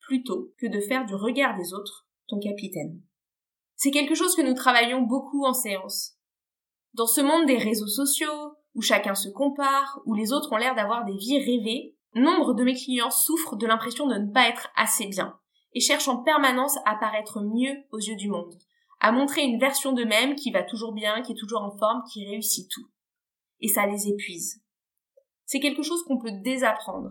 plutôt 0.00 0.52
que 0.58 0.66
de 0.66 0.80
faire 0.80 1.04
du 1.04 1.14
regard 1.14 1.56
des 1.56 1.72
autres 1.72 2.08
ton 2.26 2.40
capitaine. 2.40 3.00
C'est 3.76 3.90
quelque 3.90 4.14
chose 4.14 4.34
que 4.34 4.42
nous 4.42 4.54
travaillons 4.54 5.02
beaucoup 5.02 5.44
en 5.44 5.52
séance. 5.52 6.16
Dans 6.94 7.06
ce 7.06 7.20
monde 7.20 7.46
des 7.46 7.58
réseaux 7.58 7.86
sociaux, 7.86 8.56
où 8.74 8.80
chacun 8.80 9.14
se 9.14 9.28
compare, 9.28 10.00
où 10.06 10.14
les 10.14 10.32
autres 10.32 10.52
ont 10.52 10.56
l'air 10.56 10.74
d'avoir 10.74 11.04
des 11.04 11.16
vies 11.16 11.38
rêvées, 11.38 11.96
nombre 12.14 12.54
de 12.54 12.64
mes 12.64 12.74
clients 12.74 13.10
souffrent 13.10 13.56
de 13.56 13.66
l'impression 13.66 14.06
de 14.06 14.16
ne 14.16 14.32
pas 14.32 14.48
être 14.48 14.68
assez 14.74 15.06
bien, 15.06 15.38
et 15.74 15.80
cherchent 15.80 16.08
en 16.08 16.22
permanence 16.22 16.78
à 16.84 16.96
paraître 16.96 17.40
mieux 17.42 17.84
aux 17.92 17.98
yeux 17.98 18.16
du 18.16 18.28
monde, 18.28 18.54
à 19.00 19.12
montrer 19.12 19.42
une 19.42 19.58
version 19.58 19.92
d'eux-mêmes 19.92 20.36
qui 20.36 20.50
va 20.50 20.62
toujours 20.62 20.92
bien, 20.92 21.20
qui 21.22 21.32
est 21.32 21.38
toujours 21.38 21.62
en 21.62 21.76
forme, 21.76 22.02
qui 22.12 22.26
réussit 22.26 22.70
tout. 22.70 22.88
Et 23.60 23.68
ça 23.68 23.86
les 23.86 24.08
épuise. 24.08 24.62
C'est 25.44 25.60
quelque 25.60 25.82
chose 25.82 26.02
qu'on 26.04 26.18
peut 26.18 26.40
désapprendre. 26.42 27.10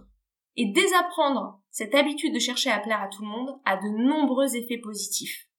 Et 0.55 0.71
désapprendre 0.71 1.61
cette 1.71 1.95
habitude 1.95 2.33
de 2.33 2.39
chercher 2.39 2.69
à 2.69 2.79
plaire 2.79 3.01
à 3.01 3.07
tout 3.07 3.23
le 3.23 3.27
monde 3.27 3.59
a 3.65 3.77
de 3.77 3.89
nombreux 4.07 4.55
effets 4.55 4.77
positifs. 4.77 5.49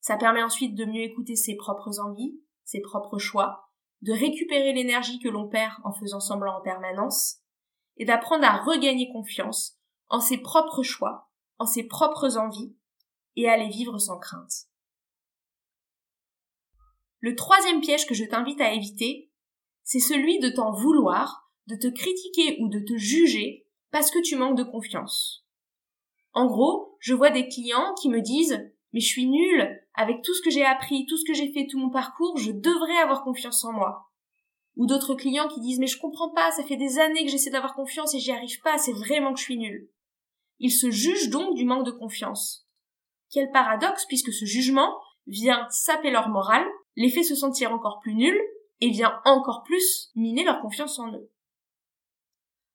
Ça 0.00 0.16
permet 0.16 0.42
ensuite 0.42 0.74
de 0.74 0.86
mieux 0.86 1.02
écouter 1.02 1.36
ses 1.36 1.56
propres 1.56 2.00
envies, 2.00 2.40
ses 2.64 2.80
propres 2.80 3.18
choix, 3.18 3.70
de 4.02 4.12
récupérer 4.12 4.72
l'énergie 4.72 5.18
que 5.18 5.28
l'on 5.28 5.48
perd 5.48 5.74
en 5.84 5.92
faisant 5.92 6.20
semblant 6.20 6.56
en 6.56 6.62
permanence, 6.62 7.40
et 7.98 8.06
d'apprendre 8.06 8.44
à 8.44 8.62
regagner 8.62 9.12
confiance 9.12 9.78
en 10.08 10.20
ses 10.20 10.38
propres 10.38 10.82
choix 10.82 11.29
en 11.60 11.66
ses 11.66 11.84
propres 11.84 12.38
envies 12.38 12.74
et 13.36 13.48
à 13.48 13.56
les 13.56 13.68
vivre 13.68 13.98
sans 13.98 14.18
crainte. 14.18 14.66
Le 17.20 17.36
troisième 17.36 17.82
piège 17.82 18.06
que 18.06 18.14
je 18.14 18.24
t'invite 18.24 18.62
à 18.62 18.72
éviter, 18.72 19.30
c'est 19.84 20.00
celui 20.00 20.40
de 20.40 20.48
t'en 20.48 20.72
vouloir, 20.72 21.52
de 21.66 21.76
te 21.76 21.86
critiquer 21.86 22.56
ou 22.60 22.68
de 22.68 22.80
te 22.80 22.96
juger 22.96 23.66
parce 23.90 24.10
que 24.10 24.22
tu 24.22 24.36
manques 24.36 24.56
de 24.56 24.64
confiance. 24.64 25.44
En 26.32 26.46
gros, 26.46 26.96
je 26.98 27.12
vois 27.12 27.30
des 27.30 27.46
clients 27.46 27.94
qui 28.00 28.08
me 28.08 28.22
disent 28.22 28.58
mais 28.92 29.00
je 29.00 29.06
suis 29.06 29.26
nulle, 29.26 29.80
avec 29.94 30.22
tout 30.22 30.34
ce 30.34 30.42
que 30.42 30.50
j'ai 30.50 30.64
appris, 30.64 31.06
tout 31.06 31.16
ce 31.18 31.24
que 31.24 31.34
j'ai 31.34 31.52
fait, 31.52 31.66
tout 31.70 31.78
mon 31.78 31.90
parcours, 31.90 32.38
je 32.38 32.52
devrais 32.52 32.96
avoir 32.96 33.22
confiance 33.22 33.64
en 33.64 33.72
moi. 33.72 34.10
Ou 34.76 34.86
d'autres 34.86 35.14
clients 35.14 35.48
qui 35.48 35.60
disent 35.60 35.78
mais 35.78 35.86
je 35.86 36.00
comprends 36.00 36.30
pas, 36.30 36.50
ça 36.52 36.64
fait 36.64 36.76
des 36.76 36.98
années 36.98 37.24
que 37.24 37.30
j'essaie 37.30 37.50
d'avoir 37.50 37.74
confiance 37.74 38.14
et 38.14 38.18
j'y 38.18 38.32
arrive 38.32 38.60
pas, 38.62 38.78
c'est 38.78 38.94
vraiment 38.94 39.34
que 39.34 39.38
je 39.38 39.44
suis 39.44 39.58
nulle. 39.58 39.90
Ils 40.60 40.70
se 40.70 40.90
jugent 40.90 41.30
donc 41.30 41.54
du 41.56 41.64
manque 41.64 41.86
de 41.86 41.90
confiance. 41.90 42.66
Quel 43.32 43.50
paradoxe 43.50 44.06
puisque 44.06 44.32
ce 44.32 44.44
jugement 44.44 44.94
vient 45.26 45.66
saper 45.70 46.10
leur 46.10 46.28
morale, 46.28 46.66
les 46.96 47.10
fait 47.10 47.22
se 47.22 47.34
sentir 47.34 47.72
encore 47.72 47.98
plus 48.00 48.14
nuls 48.14 48.40
et 48.80 48.90
vient 48.90 49.20
encore 49.24 49.62
plus 49.64 50.10
miner 50.14 50.44
leur 50.44 50.60
confiance 50.60 50.98
en 50.98 51.12
eux. 51.12 51.30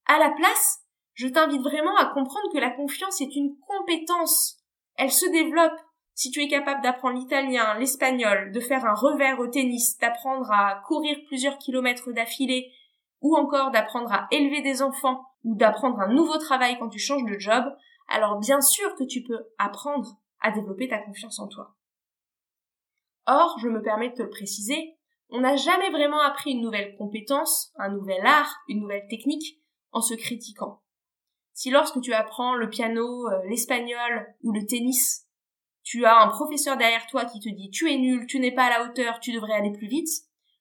À 0.08 0.20
la 0.20 0.32
place, 0.32 0.80
je 1.14 1.28
t'invite 1.28 1.62
vraiment 1.62 1.96
à 1.96 2.06
comprendre 2.06 2.52
que 2.54 2.60
la 2.60 2.72
confiance 2.72 3.22
est 3.22 3.36
une 3.36 3.56
compétence. 3.68 4.58
Elle 4.96 5.12
se 5.12 5.30
développe. 5.30 5.80
si 6.18 6.32
tu 6.32 6.42
es 6.42 6.48
capable 6.48 6.82
d'apprendre 6.82 7.20
l'italien, 7.20 7.78
l'espagnol, 7.78 8.54
de 8.54 8.60
faire 8.62 8.86
un 8.86 8.94
revers 8.94 9.38
au 9.40 9.48
tennis, 9.48 9.98
d'apprendre 9.98 10.50
à 10.50 10.82
courir 10.88 11.18
plusieurs 11.28 11.58
kilomètres 11.58 12.14
d'affilée, 12.14 12.72
ou 13.26 13.36
encore 13.36 13.72
d'apprendre 13.72 14.14
à 14.14 14.28
élever 14.30 14.62
des 14.62 14.84
enfants, 14.84 15.26
ou 15.44 15.56
d'apprendre 15.56 16.00
un 16.00 16.14
nouveau 16.14 16.38
travail 16.38 16.78
quand 16.78 16.90
tu 16.90 17.00
changes 17.00 17.26
de 17.26 17.40
job, 17.40 17.66
alors 18.08 18.38
bien 18.38 18.62
sûr 18.62 18.94
que 18.94 19.04
tu 19.04 19.24
peux 19.24 19.48
apprendre 19.58 20.20
à 20.42 20.52
développer 20.52 20.88
ta 20.88 21.00
confiance 21.00 21.40
en 21.40 21.48
toi. 21.48 21.76
Or, 23.26 23.58
je 23.58 23.68
me 23.68 23.82
permets 23.82 24.12
de 24.12 24.14
te 24.14 24.22
le 24.22 24.30
préciser, 24.30 24.96
on 25.30 25.40
n'a 25.40 25.56
jamais 25.56 25.90
vraiment 25.90 26.22
appris 26.22 26.52
une 26.52 26.62
nouvelle 26.62 26.96
compétence, 26.98 27.74
un 27.80 27.90
nouvel 27.90 28.24
art, 28.28 28.56
une 28.68 28.82
nouvelle 28.82 29.08
technique 29.10 29.60
en 29.92 30.02
se 30.02 30.14
critiquant. 30.14 30.84
Si 31.54 31.72
lorsque 31.72 32.02
tu 32.02 32.14
apprends 32.14 32.54
le 32.54 32.70
piano, 32.70 33.28
euh, 33.28 33.42
l'espagnol 33.50 34.36
ou 34.44 34.52
le 34.52 34.68
tennis, 34.68 35.26
tu 35.82 36.06
as 36.06 36.22
un 36.22 36.28
professeur 36.28 36.78
derrière 36.78 37.08
toi 37.08 37.26
qui 37.26 37.40
te 37.40 37.50
dit 37.50 37.72
tu 37.72 37.92
es 37.92 37.98
nul, 37.98 38.28
tu 38.28 38.40
n'es 38.40 38.54
pas 38.54 38.66
à 38.66 38.70
la 38.70 38.86
hauteur, 38.86 39.20
tu 39.20 39.34
devrais 39.34 39.54
aller 39.54 39.72
plus 39.72 39.88
vite, 39.88 40.10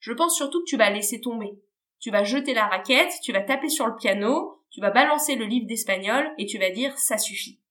je 0.00 0.14
pense 0.14 0.34
surtout 0.34 0.60
que 0.60 0.70
tu 0.70 0.78
vas 0.78 0.88
laisser 0.88 1.20
tomber. 1.20 1.60
Tu 2.04 2.10
vas 2.10 2.22
jeter 2.22 2.52
la 2.52 2.66
raquette, 2.66 3.18
tu 3.22 3.32
vas 3.32 3.40
taper 3.40 3.70
sur 3.70 3.86
le 3.86 3.96
piano, 3.96 4.60
tu 4.68 4.82
vas 4.82 4.90
balancer 4.90 5.36
le 5.36 5.46
livre 5.46 5.66
d'espagnol 5.66 6.34
et 6.36 6.44
tu 6.44 6.58
vas 6.58 6.68
dire 6.68 6.98
ça 6.98 7.16
suffit. 7.16 7.62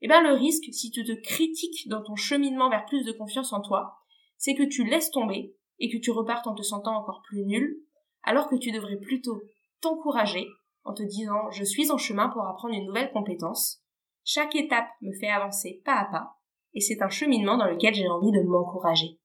Eh 0.00 0.08
bien 0.08 0.22
le 0.22 0.32
risque, 0.32 0.72
si 0.72 0.90
tu 0.90 1.04
te 1.04 1.12
critiques 1.12 1.86
dans 1.88 2.02
ton 2.02 2.16
cheminement 2.16 2.70
vers 2.70 2.86
plus 2.86 3.04
de 3.04 3.12
confiance 3.12 3.52
en 3.52 3.60
toi, 3.60 3.98
c'est 4.38 4.54
que 4.54 4.62
tu 4.62 4.84
laisses 4.84 5.10
tomber 5.10 5.54
et 5.78 5.90
que 5.90 5.98
tu 5.98 6.10
repartes 6.10 6.46
en 6.46 6.54
te 6.54 6.62
sentant 6.62 6.96
encore 6.96 7.20
plus 7.28 7.44
nul, 7.44 7.84
alors 8.22 8.48
que 8.48 8.56
tu 8.56 8.72
devrais 8.72 8.96
plutôt 8.96 9.42
t'encourager 9.82 10.46
en 10.84 10.94
te 10.94 11.02
disant 11.02 11.50
je 11.50 11.64
suis 11.64 11.90
en 11.90 11.98
chemin 11.98 12.30
pour 12.30 12.46
apprendre 12.46 12.72
une 12.72 12.86
nouvelle 12.86 13.12
compétence. 13.12 13.84
Chaque 14.24 14.56
étape 14.56 14.88
me 15.02 15.12
fait 15.20 15.28
avancer 15.28 15.82
pas 15.84 15.96
à 15.96 16.06
pas, 16.06 16.30
et 16.72 16.80
c'est 16.80 17.02
un 17.02 17.10
cheminement 17.10 17.58
dans 17.58 17.68
lequel 17.68 17.92
j'ai 17.92 18.08
envie 18.08 18.32
de 18.32 18.40
m'encourager. 18.40 19.19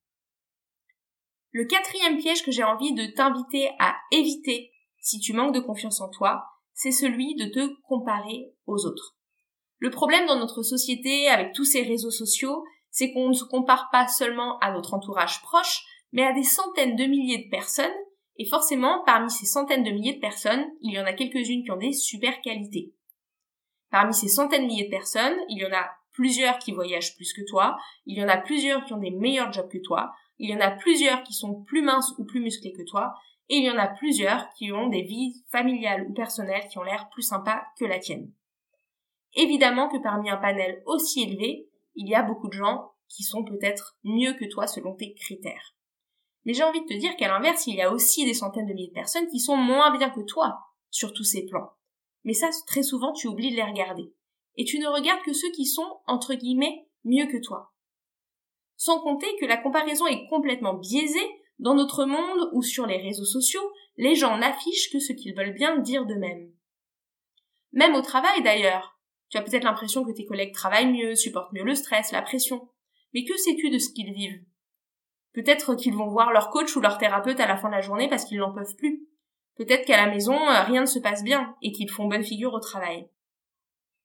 Le 1.56 1.64
quatrième 1.64 2.18
piège 2.18 2.44
que 2.44 2.52
j'ai 2.52 2.66
envie 2.66 2.92
de 2.92 3.06
t'inviter 3.06 3.70
à 3.80 3.96
éviter 4.12 4.74
si 5.00 5.22
tu 5.22 5.32
manques 5.32 5.56
de 5.56 5.62
confiance 5.62 6.02
en 6.02 6.10
toi, 6.10 6.44
c'est 6.74 6.92
celui 6.92 7.34
de 7.36 7.46
te 7.46 7.74
comparer 7.88 8.52
aux 8.66 8.86
autres. 8.86 9.16
Le 9.78 9.90
problème 9.90 10.28
dans 10.28 10.38
notre 10.38 10.64
société 10.64 11.30
avec 11.30 11.54
tous 11.54 11.64
ces 11.64 11.84
réseaux 11.84 12.12
sociaux, 12.12 12.66
c'est 12.92 13.14
qu'on 13.14 13.30
ne 13.30 13.34
se 13.34 13.46
compare 13.46 13.88
pas 13.90 14.06
seulement 14.10 14.60
à 14.60 14.74
notre 14.74 14.94
entourage 14.96 15.42
proche, 15.44 15.82
mais 16.12 16.26
à 16.26 16.34
des 16.34 16.44
centaines 16.44 16.98
de 16.98 17.06
milliers 17.06 17.46
de 17.46 17.50
personnes, 17.50 17.96
et 18.36 18.46
forcément, 18.50 19.02
parmi 19.06 19.32
ces 19.32 19.46
centaines 19.46 19.84
de 19.86 19.92
milliers 19.92 20.16
de 20.16 20.20
personnes, 20.20 20.66
il 20.82 20.94
y 20.94 21.00
en 21.00 21.06
a 21.06 21.14
quelques-unes 21.14 21.64
qui 21.64 21.72
ont 21.72 21.78
des 21.78 21.94
super 21.94 22.42
qualités. 22.42 22.94
Parmi 23.92 24.14
ces 24.14 24.28
centaines 24.28 24.64
de 24.64 24.68
milliers 24.68 24.88
de 24.88 24.90
personnes, 24.90 25.38
il 25.48 25.60
y 25.60 25.66
en 25.66 25.74
a 25.74 25.90
plusieurs 26.12 26.60
qui 26.60 26.74
voyagent 26.74 27.16
plus 27.16 27.32
que 27.32 27.48
toi, 27.48 27.78
il 28.06 28.18
y 28.18 28.24
en 28.24 28.28
a 28.28 28.36
plusieurs 28.36 28.84
qui 28.84 28.92
ont 28.92 29.00
des 29.00 29.12
meilleurs 29.12 29.54
jobs 29.54 29.72
que 29.72 29.82
toi, 29.82 30.12
il 30.38 30.50
y 30.50 30.56
en 30.56 30.60
a 30.60 30.72
plusieurs 30.72 31.24
qui 31.24 31.34
sont 31.34 31.64
plus 31.64 31.82
minces 31.82 32.14
ou 32.18 32.26
plus 32.26 32.42
musclés 32.42 32.74
que 32.74 32.84
toi, 32.84 33.14
et 33.50 33.58
il 33.58 33.64
y 33.64 33.70
en 33.70 33.78
a 33.78 33.88
plusieurs 33.88 34.50
qui 34.54 34.72
ont 34.72 34.88
des 34.88 35.04
vies 35.04 35.44
familiales 35.52 36.08
ou 36.10 36.14
personnelles 36.14 36.68
qui 36.70 36.78
ont 36.78 36.84
l'air 36.84 37.10
plus 37.10 37.22
sympas 37.22 37.64
que 37.78 37.86
la 37.86 38.00
tienne. 38.00 38.32
Évidemment 39.34 39.88
que 39.90 40.02
parmi 40.02 40.30
un 40.30 40.38
panel 40.38 40.82
aussi 40.86 41.24
élevé, 41.24 41.70
il 41.96 42.08
y 42.08 42.16
a 42.16 42.24
beaucoup 42.24 42.48
de 42.48 42.54
gens 42.54 42.92
qui 43.08 43.24
sont 43.24 43.44
peut-être 43.44 43.98
mieux 44.04 44.34
que 44.34 44.46
toi 44.46 44.68
selon 44.68 44.96
tes 44.96 45.14
critères. 45.14 45.76
Mais 46.46 46.54
j'ai 46.54 46.64
envie 46.64 46.82
de 46.82 46.88
te 46.88 46.98
dire 46.98 47.16
qu'à 47.18 47.28
l'inverse, 47.28 47.68
il 47.68 47.76
y 47.76 47.82
a 47.82 47.92
aussi 47.92 48.26
des 48.26 48.34
centaines 48.34 48.68
de 48.68 48.74
milliers 48.74 48.90
de 48.90 48.94
personnes 48.94 49.28
qui 49.28 49.40
sont 49.40 49.58
moins 49.58 49.96
bien 49.96 50.10
que 50.10 50.22
toi 50.22 50.60
sur 50.90 51.14
tous 51.14 51.24
ces 51.24 51.46
plans. 51.46 51.72
Mais 52.24 52.34
ça, 52.34 52.50
très 52.68 52.84
souvent, 52.84 53.14
tu 53.14 53.28
oublies 53.28 53.52
de 53.52 53.56
les 53.56 53.64
regarder. 53.64 54.14
Et 54.56 54.64
tu 54.64 54.80
ne 54.80 54.88
regardes 54.88 55.24
que 55.24 55.34
ceux 55.34 55.52
qui 55.52 55.66
sont, 55.66 56.00
entre 56.08 56.34
guillemets, 56.34 56.88
mieux 57.04 57.28
que 57.28 57.42
toi. 57.42 57.74
Sans 58.78 59.00
compter 59.00 59.28
que 59.40 59.46
la 59.46 59.58
comparaison 59.58 60.06
est 60.08 60.28
complètement 60.28 60.74
biaisée 60.74 61.30
dans 61.60 61.74
notre 61.74 62.06
monde 62.06 62.50
où 62.54 62.62
sur 62.62 62.86
les 62.86 62.98
réseaux 62.98 63.26
sociaux, 63.26 63.72
les 63.98 64.16
gens 64.16 64.38
n'affichent 64.38 64.92
que 64.92 65.00
ce 65.00 65.14
qu'ils 65.14 65.36
veulent 65.36 65.54
bien 65.54 65.78
dire 65.78 66.06
d'eux-mêmes. 66.06 66.52
Même 67.72 67.96
au 67.96 68.02
travail 68.02 68.42
d'ailleurs. 68.44 69.00
Tu 69.30 69.38
as 69.38 69.42
peut-être 69.42 69.64
l'impression 69.64 70.04
que 70.04 70.12
tes 70.12 70.26
collègues 70.26 70.54
travaillent 70.54 70.92
mieux, 70.92 71.16
supportent 71.16 71.54
mieux 71.54 71.64
le 71.64 71.76
stress, 71.76 72.12
la 72.12 72.22
pression. 72.22 72.70
Mais 73.14 73.24
que 73.24 73.38
sais-tu 73.38 73.70
de 73.70 73.80
ce 73.80 73.92
qu'ils 73.92 74.14
vivent? 74.14 74.44
Peut-être 75.34 75.76
qu'ils 75.76 75.96
vont 75.96 76.08
voir 76.08 76.32
leur 76.32 76.50
coach 76.50 76.76
ou 76.76 76.82
leur 76.82 76.98
thérapeute 76.98 77.40
à 77.40 77.48
la 77.48 77.58
fin 77.58 77.70
de 77.70 77.76
la 77.76 77.82
journée 77.82 78.08
parce 78.08 78.26
qu'ils 78.26 78.40
n'en 78.40 78.54
peuvent 78.54 78.76
plus. 78.78 79.08
Peut-être 79.58 79.86
qu'à 79.86 79.98
la 79.98 80.12
maison, 80.12 80.34
euh, 80.34 80.62
rien 80.62 80.82
ne 80.82 80.86
se 80.86 81.00
passe 81.00 81.24
bien 81.24 81.56
et 81.62 81.72
qu'ils 81.72 81.90
font 81.90 82.08
bonne 82.08 82.24
figure 82.24 82.54
au 82.54 82.60
travail. 82.60 83.10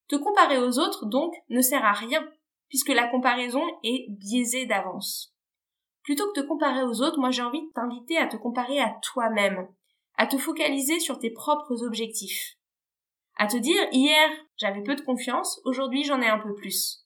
Te 0.09 0.17
comparer 0.17 0.59
aux 0.59 0.79
autres, 0.79 1.07
donc, 1.07 1.35
ne 1.49 1.61
sert 1.61 1.85
à 1.85 1.93
rien, 1.93 2.29
puisque 2.71 2.89
la 2.89 3.09
comparaison 3.09 3.63
est 3.83 4.07
biaisée 4.09 4.65
d'avance. 4.65 5.35
Plutôt 6.03 6.33
que 6.33 6.41
de 6.41 6.43
te 6.43 6.49
comparer 6.49 6.83
aux 6.83 7.03
autres, 7.03 7.19
moi 7.19 7.31
j'ai 7.31 7.43
envie 7.43 7.61
de 7.61 7.73
t'inviter 7.75 8.17
à 8.17 8.27
te 8.27 8.37
comparer 8.37 8.81
à 8.81 8.97
toi-même, 9.03 9.69
à 10.17 10.27
te 10.27 10.39
focaliser 10.39 10.99
sur 11.01 11.19
tes 11.19 11.31
propres 11.31 11.85
objectifs. 11.85 12.57
À 13.37 13.47
te 13.47 13.57
dire, 13.57 13.83
hier, 13.93 14.29
j'avais 14.57 14.83
peu 14.83 14.95
de 14.95 15.01
confiance, 15.03 15.61
aujourd'hui 15.65 16.05
j'en 16.05 16.23
ai 16.23 16.29
un 16.29 16.39
peu 16.39 16.55
plus. 16.55 17.05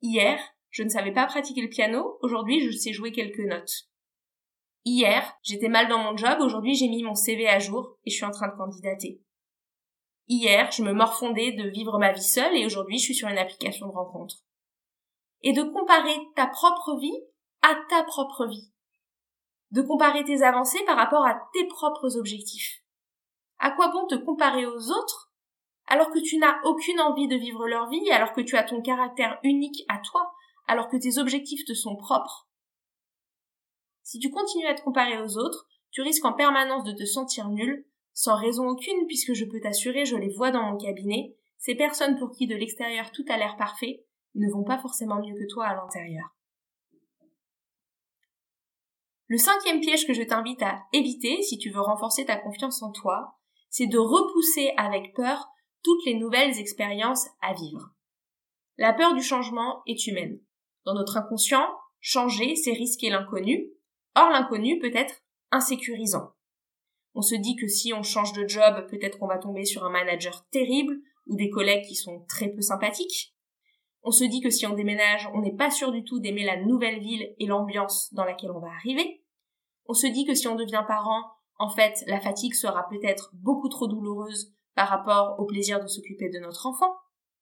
Hier, 0.00 0.38
je 0.70 0.82
ne 0.82 0.88
savais 0.88 1.12
pas 1.12 1.26
pratiquer 1.26 1.60
le 1.60 1.68
piano, 1.68 2.18
aujourd'hui 2.22 2.60
je 2.60 2.70
sais 2.70 2.92
jouer 2.92 3.12
quelques 3.12 3.40
notes. 3.40 3.88
Hier, 4.84 5.36
j'étais 5.42 5.68
mal 5.68 5.88
dans 5.88 5.98
mon 5.98 6.16
job, 6.16 6.38
aujourd'hui 6.40 6.74
j'ai 6.74 6.88
mis 6.88 7.02
mon 7.02 7.14
CV 7.14 7.48
à 7.48 7.58
jour 7.58 7.98
et 8.06 8.10
je 8.10 8.16
suis 8.16 8.24
en 8.24 8.30
train 8.30 8.48
de 8.48 8.56
candidater. 8.56 9.20
Hier, 10.28 10.70
je 10.70 10.84
me 10.84 10.92
morfondais 10.92 11.52
de 11.52 11.68
vivre 11.68 11.98
ma 11.98 12.12
vie 12.12 12.22
seule 12.22 12.56
et 12.56 12.64
aujourd'hui 12.64 12.98
je 12.98 13.04
suis 13.04 13.14
sur 13.14 13.28
une 13.28 13.38
application 13.38 13.88
de 13.88 13.92
rencontre. 13.92 14.36
Et 15.42 15.52
de 15.52 15.62
comparer 15.62 16.16
ta 16.36 16.46
propre 16.46 16.98
vie 16.98 17.18
à 17.62 17.74
ta 17.88 18.02
propre 18.04 18.46
vie. 18.46 18.72
De 19.70 19.82
comparer 19.82 20.24
tes 20.24 20.42
avancées 20.42 20.84
par 20.84 20.96
rapport 20.96 21.24
à 21.24 21.40
tes 21.52 21.66
propres 21.66 22.16
objectifs. 22.16 22.82
À 23.58 23.70
quoi 23.70 23.88
bon 23.88 24.06
te 24.06 24.14
comparer 24.16 24.66
aux 24.66 24.90
autres 24.90 25.30
alors 25.86 26.10
que 26.12 26.20
tu 26.20 26.38
n'as 26.38 26.62
aucune 26.64 27.00
envie 27.00 27.26
de 27.26 27.36
vivre 27.36 27.66
leur 27.66 27.88
vie, 27.88 28.10
alors 28.12 28.32
que 28.32 28.40
tu 28.40 28.56
as 28.56 28.62
ton 28.62 28.80
caractère 28.80 29.40
unique 29.42 29.84
à 29.88 29.98
toi, 29.98 30.32
alors 30.68 30.88
que 30.88 30.96
tes 30.96 31.18
objectifs 31.18 31.64
te 31.64 31.74
sont 31.74 31.96
propres? 31.96 32.48
Si 34.04 34.20
tu 34.20 34.30
continues 34.30 34.68
à 34.68 34.74
te 34.74 34.82
comparer 34.82 35.20
aux 35.20 35.36
autres, 35.36 35.66
tu 35.90 36.02
risques 36.02 36.24
en 36.24 36.32
permanence 36.32 36.84
de 36.84 36.92
te 36.92 37.04
sentir 37.04 37.48
nul, 37.48 37.86
sans 38.12 38.36
raison 38.36 38.68
aucune 38.68 39.06
puisque 39.06 39.32
je 39.32 39.44
peux 39.44 39.60
t'assurer, 39.60 40.04
je 40.04 40.16
les 40.16 40.28
vois 40.28 40.52
dans 40.52 40.62
mon 40.62 40.76
cabinet, 40.76 41.36
ces 41.58 41.74
personnes 41.74 42.18
pour 42.18 42.30
qui 42.30 42.46
de 42.46 42.54
l'extérieur 42.54 43.10
tout 43.10 43.24
a 43.28 43.36
l'air 43.36 43.56
parfait 43.56 44.04
ne 44.34 44.50
vont 44.50 44.64
pas 44.64 44.78
forcément 44.78 45.20
mieux 45.20 45.34
que 45.34 45.52
toi 45.52 45.66
à 45.66 45.74
l'intérieur. 45.74 46.34
Le 49.28 49.38
cinquième 49.38 49.80
piège 49.80 50.06
que 50.06 50.12
je 50.12 50.22
t'invite 50.22 50.62
à 50.62 50.82
éviter 50.92 51.40
si 51.42 51.56
tu 51.58 51.70
veux 51.70 51.80
renforcer 51.80 52.24
ta 52.24 52.36
confiance 52.36 52.82
en 52.82 52.90
toi, 52.90 53.38
c'est 53.68 53.86
de 53.86 53.98
repousser 53.98 54.72
avec 54.76 55.14
peur 55.14 55.48
toutes 55.82 56.04
les 56.04 56.14
nouvelles 56.14 56.58
expériences 56.58 57.28
à 57.40 57.54
vivre. 57.54 57.90
La 58.76 58.92
peur 58.92 59.14
du 59.14 59.22
changement 59.22 59.82
est 59.86 60.06
humaine. 60.06 60.40
Dans 60.84 60.94
notre 60.94 61.16
inconscient, 61.16 61.68
changer, 62.00 62.56
c'est 62.56 62.72
risquer 62.72 63.10
l'inconnu. 63.10 63.70
Or, 64.16 64.30
l'inconnu 64.30 64.78
peut 64.80 64.90
être 64.94 65.22
insécurisant. 65.50 66.32
On 67.14 67.22
se 67.22 67.34
dit 67.34 67.56
que 67.56 67.68
si 67.68 67.92
on 67.92 68.02
change 68.02 68.32
de 68.32 68.48
job, 68.48 68.86
peut-être 68.88 69.18
qu'on 69.18 69.26
va 69.26 69.38
tomber 69.38 69.64
sur 69.64 69.84
un 69.84 69.90
manager 69.90 70.46
terrible 70.50 70.96
ou 71.26 71.36
des 71.36 71.50
collègues 71.50 71.84
qui 71.86 71.94
sont 71.94 72.24
très 72.28 72.48
peu 72.48 72.62
sympathiques. 72.62 73.34
On 74.02 74.10
se 74.10 74.24
dit 74.24 74.40
que 74.40 74.50
si 74.50 74.66
on 74.66 74.74
déménage, 74.74 75.28
on 75.34 75.42
n'est 75.42 75.56
pas 75.56 75.70
sûr 75.70 75.92
du 75.92 76.04
tout 76.04 76.20
d'aimer 76.20 76.44
la 76.44 76.62
nouvelle 76.62 77.00
ville 77.00 77.34
et 77.38 77.46
l'ambiance 77.46 78.12
dans 78.14 78.24
laquelle 78.24 78.50
on 78.50 78.60
va 78.60 78.68
arriver. 78.68 79.22
On 79.86 79.94
se 79.94 80.06
dit 80.06 80.24
que 80.24 80.34
si 80.34 80.48
on 80.48 80.56
devient 80.56 80.84
parent, 80.86 81.22
en 81.58 81.68
fait, 81.68 82.02
la 82.06 82.20
fatigue 82.20 82.54
sera 82.54 82.88
peut-être 82.88 83.30
beaucoup 83.34 83.68
trop 83.68 83.86
douloureuse 83.86 84.54
par 84.74 84.88
rapport 84.88 85.38
au 85.38 85.44
plaisir 85.44 85.82
de 85.82 85.86
s'occuper 85.86 86.30
de 86.30 86.38
notre 86.38 86.66
enfant. 86.66 86.94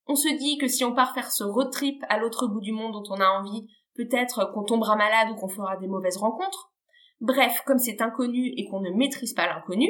On 0.07 0.17
se 0.17 0.29
dit 0.38 0.59
que 0.59 0.67
si 0.67 0.85
on 0.85 0.95
part 0.95 1.15
faire 1.15 1.31
ce 1.31 1.45
road 1.45 1.71
trip 1.71 2.03
à 2.09 2.19
l'autre 2.19 2.49
bout 2.49 2.61
du 2.61 2.73
monde 2.73 2.93
dont 2.93 3.15
on 3.15 3.21
a 3.21 3.29
envie, 3.29 3.69
peut-être 3.95 4.50
qu'on 4.53 4.65
tombera 4.65 4.97
malade 4.97 5.31
ou 5.31 5.37
qu'on 5.37 5.49
fera 5.49 5.77
des 5.77 5.87
mauvaises 5.87 6.17
rencontres. 6.17 6.73
Bref, 7.21 7.62
comme 7.67 7.79
c'est 7.79 8.00
inconnu 8.00 8.53
et 8.57 8.65
qu'on 8.65 8.81
ne 8.81 8.91
maîtrise 8.91 9.35
pas 9.35 9.47
l'inconnu, 9.47 9.88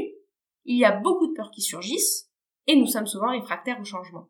il 0.65 0.79
y 0.79 0.85
a 0.85 0.93
beaucoup 0.93 1.29
de 1.29 1.35
peurs 1.35 1.51
qui 1.51 1.63
surgissent, 1.63 2.31
et 2.67 2.77
nous 2.77 2.87
sommes 2.87 3.07
souvent 3.07 3.31
réfractaires 3.31 3.81
au 3.81 3.85
changement. 3.85 4.29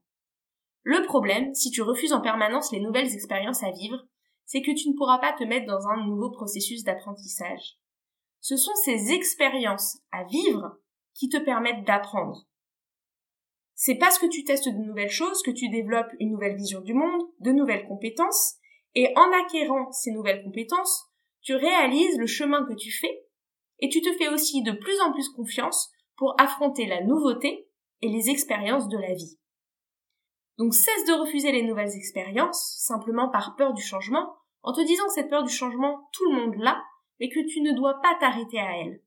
Le 0.82 1.04
problème, 1.04 1.54
si 1.54 1.70
tu 1.70 1.82
refuses 1.82 2.12
en 2.12 2.20
permanence 2.20 2.72
les 2.72 2.80
nouvelles 2.80 3.12
expériences 3.12 3.62
à 3.62 3.70
vivre, 3.70 3.98
c'est 4.44 4.62
que 4.62 4.74
tu 4.74 4.88
ne 4.88 4.96
pourras 4.96 5.18
pas 5.18 5.34
te 5.34 5.44
mettre 5.44 5.66
dans 5.66 5.86
un 5.88 6.06
nouveau 6.06 6.30
processus 6.30 6.82
d'apprentissage. 6.82 7.76
Ce 8.40 8.56
sont 8.56 8.74
ces 8.84 9.12
expériences 9.12 9.98
à 10.10 10.24
vivre 10.24 10.78
qui 11.14 11.28
te 11.28 11.36
permettent 11.36 11.84
d'apprendre. 11.84 12.46
C'est 13.74 13.96
parce 13.96 14.18
que 14.18 14.26
tu 14.26 14.44
testes 14.44 14.68
de 14.68 14.86
nouvelles 14.86 15.10
choses 15.10 15.42
que 15.42 15.50
tu 15.50 15.68
développes 15.68 16.12
une 16.18 16.30
nouvelle 16.30 16.56
vision 16.56 16.80
du 16.80 16.94
monde, 16.94 17.22
de 17.40 17.52
nouvelles 17.52 17.86
compétences, 17.86 18.56
et 18.94 19.12
en 19.16 19.30
acquérant 19.44 19.92
ces 19.92 20.12
nouvelles 20.12 20.42
compétences, 20.42 21.04
tu 21.42 21.54
réalises 21.54 22.18
le 22.18 22.26
chemin 22.26 22.64
que 22.66 22.74
tu 22.74 22.90
fais, 22.90 23.24
et 23.80 23.88
tu 23.88 24.00
te 24.00 24.12
fais 24.14 24.28
aussi 24.28 24.62
de 24.62 24.72
plus 24.72 25.00
en 25.00 25.12
plus 25.12 25.28
confiance 25.28 25.90
pour 26.16 26.34
affronter 26.40 26.86
la 26.86 27.04
nouveauté 27.04 27.68
et 28.00 28.08
les 28.08 28.30
expériences 28.30 28.88
de 28.88 28.98
la 28.98 29.14
vie. 29.14 29.38
Donc 30.58 30.74
cesse 30.74 31.04
de 31.06 31.12
refuser 31.12 31.52
les 31.52 31.62
nouvelles 31.62 31.94
expériences, 31.94 32.76
simplement 32.80 33.28
par 33.28 33.54
peur 33.56 33.72
du 33.72 33.82
changement, 33.82 34.36
en 34.62 34.72
te 34.72 34.80
disant 34.80 35.06
que 35.06 35.12
cette 35.12 35.30
peur 35.30 35.44
du 35.44 35.52
changement, 35.52 36.08
tout 36.12 36.24
le 36.30 36.36
monde 36.36 36.56
l'a, 36.56 36.82
mais 37.20 37.28
que 37.28 37.46
tu 37.48 37.60
ne 37.60 37.76
dois 37.76 38.00
pas 38.02 38.16
t'arrêter 38.18 38.58
à 38.58 38.76
elle. 38.76 39.00